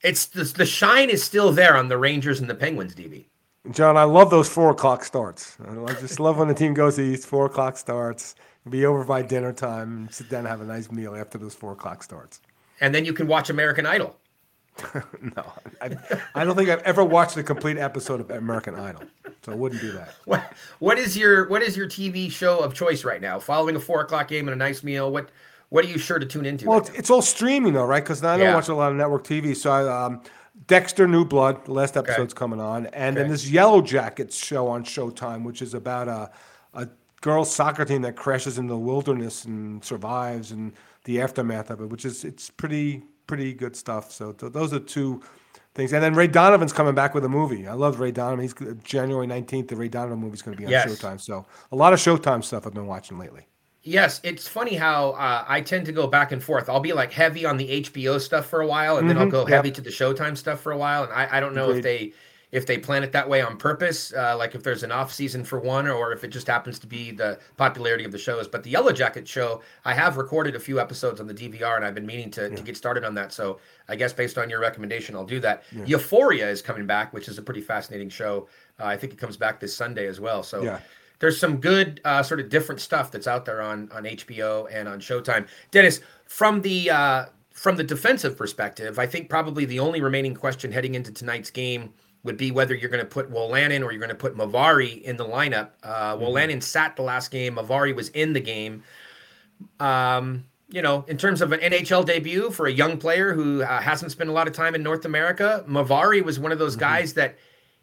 [0.01, 3.25] It's the, the shine is still there on the Rangers and the Penguins, DB.
[3.71, 5.55] John, I love those four o'clock starts.
[5.87, 8.35] I just love when the team goes east, four o'clock starts,
[8.69, 11.55] be over by dinner time, and sit down and have a nice meal after those
[11.55, 12.41] four o'clock starts.
[12.83, 14.17] And then you can watch American Idol.
[15.37, 15.95] No, I,
[16.35, 19.03] I don't think I've ever watched a complete episode of American Idol,
[19.43, 20.15] so I wouldn't do that.
[20.25, 20.41] What
[20.79, 23.39] what is your what is your TV show of choice right now?
[23.39, 25.29] Following a four o'clock game and a nice meal, what
[25.69, 26.65] what are you sure to tune into?
[26.67, 28.03] Well, right it's, it's all streaming though, right?
[28.03, 28.55] Because I don't Yeah.
[28.55, 29.55] watch a lot of network TV.
[29.55, 30.21] So I, um,
[30.67, 34.83] Dexter New Blood, the last episode's coming on, and then this Yellow Jackets show on
[34.83, 36.31] Showtime, which is about a
[36.73, 36.89] a
[37.21, 40.73] girls soccer team that crashes in the wilderness and survives, and
[41.05, 44.11] the aftermath of it, which is it's pretty pretty good stuff.
[44.11, 45.21] So th- those are two
[45.75, 45.93] things.
[45.93, 47.67] And then Ray Donovan's coming back with a movie.
[47.67, 48.41] I love Ray Donovan.
[48.43, 49.67] He's January nineteenth.
[49.69, 50.87] The Ray Donovan movie's going to be on Yes.
[50.87, 51.19] Showtime.
[51.19, 53.47] So a lot of Showtime stuff I've been watching lately.
[53.85, 56.69] Yes, it's funny how uh, I tend to go back and forth.
[56.69, 59.31] I'll be like heavy on the HBO stuff for a while, and then I'll Mhm,
[59.31, 59.49] go yep.
[59.49, 61.03] heavy to the Showtime stuff for a while.
[61.03, 62.13] And I, I don't know if they
[62.53, 65.43] if they plan it that way on purpose, uh, like if there's an off season
[65.43, 68.47] for one, or if it just happens to be the popularity of the shows.
[68.47, 71.83] But the Yellow Jacket show, I have recorded a few episodes on the DVR, and
[71.83, 73.33] I've been meaning to, to get started on that.
[73.33, 75.63] So I guess based on your recommendation, I'll do that.
[75.85, 78.47] Euphoria is coming back, which is a pretty fascinating show.
[78.79, 80.43] Uh, I think it comes back this Sunday as well.
[80.43, 80.79] So Yeah.
[81.17, 84.87] there's some good uh, sort of different stuff that's out there on on HBO and
[84.87, 85.47] on Showtime.
[85.71, 90.71] Dennis, from the uh, from the defensive perspective, I think probably the only remaining question
[90.71, 91.93] heading into tonight's game
[92.23, 95.17] would be whether you're going to put Wolanin or you're going to put Moverare in
[95.17, 95.69] the lineup.
[95.83, 97.55] Uh, Wolanin sat the last game.
[97.55, 98.83] Moverare was in the game.
[99.79, 103.81] Um, you know, in terms of an NHL debut for a young player who uh,
[103.81, 107.13] hasn't spent a lot of time in North America, Moverare was one of those guys
[107.13, 107.37] that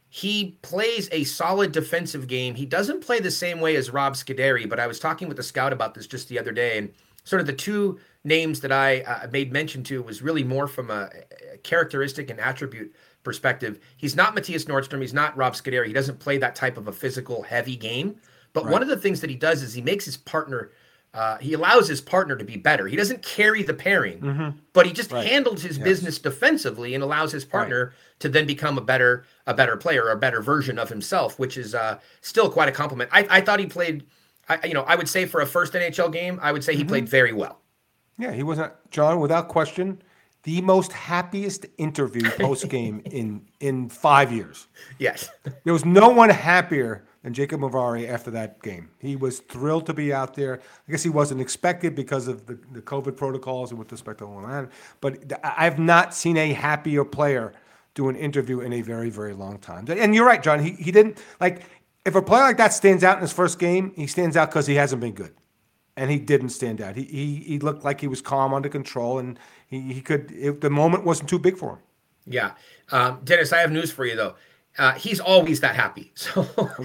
[0.08, 2.56] he plays a solid defensive game.
[2.56, 5.42] He doesn't play the same way as Rob Scuderi, but I was talking with a
[5.42, 9.02] scout about this just the other day, and sort of the two names that I
[9.02, 11.10] uh, made mention to was really more from a,
[11.52, 12.92] a characteristic and attribute
[13.22, 13.80] perspective.
[13.96, 15.00] He's not Mattias Norstrom.
[15.00, 15.86] He's not Rob Scuderi.
[15.86, 18.16] He doesn't play that type of a physical, heavy game.
[18.52, 20.72] But one of the things that he does is he makes his partner.
[21.12, 22.86] Uh, he allows his partner to be better.
[22.86, 27.44] He doesn't carry the pairing, but he just handles his business defensively and allows his
[27.44, 31.56] partner to then become a better a better player, a better version of himself, which
[31.56, 33.10] is uh, still quite a compliment.
[33.12, 34.06] I, I thought he played.
[34.48, 36.84] I, you know, I would say for a first NHL game, I would say he
[36.84, 37.60] played very well.
[38.18, 40.02] Yeah, he wasn't John, without question,
[40.42, 44.68] the most happiest interview post game in in five years.
[44.98, 45.28] Yes.
[45.64, 48.88] There was no one happier than Jacob Moverare after that game.
[48.98, 50.60] He was thrilled to be out there.
[50.88, 54.24] I guess he wasn't expected because of the, the COVID protocols and with respect to
[54.24, 54.70] all that.
[55.02, 57.52] But I- I've not seen a happier player
[57.94, 59.84] do an interview in a very, very long time.
[59.88, 60.62] And you're right, John.
[60.64, 61.62] He, he didn't like
[62.06, 64.66] if a player like that stands out in his first game, he stands out because
[64.66, 65.34] he hasn't been good
[66.00, 66.96] and he didn't stand out.
[66.96, 70.32] He he, he looked like he was calm, under control, and he, he could.
[70.32, 71.78] It, the moment wasn't too big for him.
[72.26, 72.52] Yeah.
[72.90, 74.34] Um, Dennis, I have news for you though.
[74.80, 76.10] Uh, he's always that happy.
[76.20, 76.42] So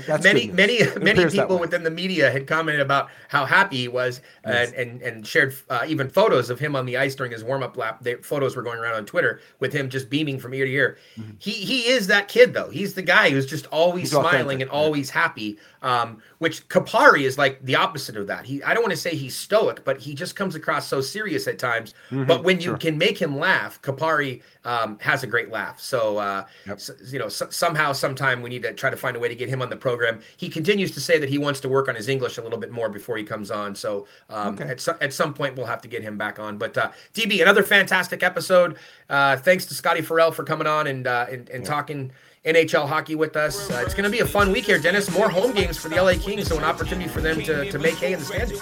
[0.08, 3.88] That's many, many, It many people within the media had commented about how happy he
[3.88, 7.44] was and, and, and shared uh, even photos of him on the ice during his
[7.44, 8.04] warm up lap.
[8.04, 10.98] The photos were going around on Twitter with him just beaming from ear to ear.
[11.40, 12.70] He he is that kid though.
[12.70, 14.02] He's the guy who's just always Mm-hmm.
[14.02, 15.58] He's smiling and always happy.
[15.82, 18.46] Um, which Kupari is like the opposite of that.
[18.46, 21.48] He I don't want to say he's stoic, but he just comes across so serious
[21.48, 21.94] at times.
[22.10, 22.26] Mm-hmm.
[22.26, 25.80] But when you can make him laugh, Kupari um, has a great laugh.
[25.80, 29.20] So, uh, s- you know, so, somehow, sometime we need to try to find a
[29.20, 30.22] way to get him on the program.
[30.38, 32.72] He continues to say that he wants to work on his English a little bit
[32.72, 33.76] more before he comes on.
[33.76, 36.58] So, um, at, so, at some point, we'll have to get him back on.
[36.58, 38.78] But uh, DB, another fantastic episode.
[39.10, 42.12] Uh, thanks to Scotty Ferrall for coming on and uh, and, and talking.
[42.46, 43.72] NHL hockey with us.
[43.72, 45.10] Uh, it's going to be a fun week here, Dennis.
[45.12, 47.96] More home games for the LA Kings, so an opportunity for them to, to make
[47.96, 48.62] hay in the standings.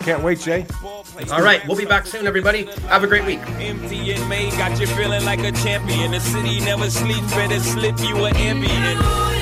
[0.00, 0.66] Can't wait, Jay.
[1.30, 2.64] All right, we'll be back soon, everybody.
[2.88, 3.40] Have a great week.
[3.60, 6.10] Empty and made, got you feeling like a champion.
[6.10, 9.41] The city never sleeps, better slip you an ambient.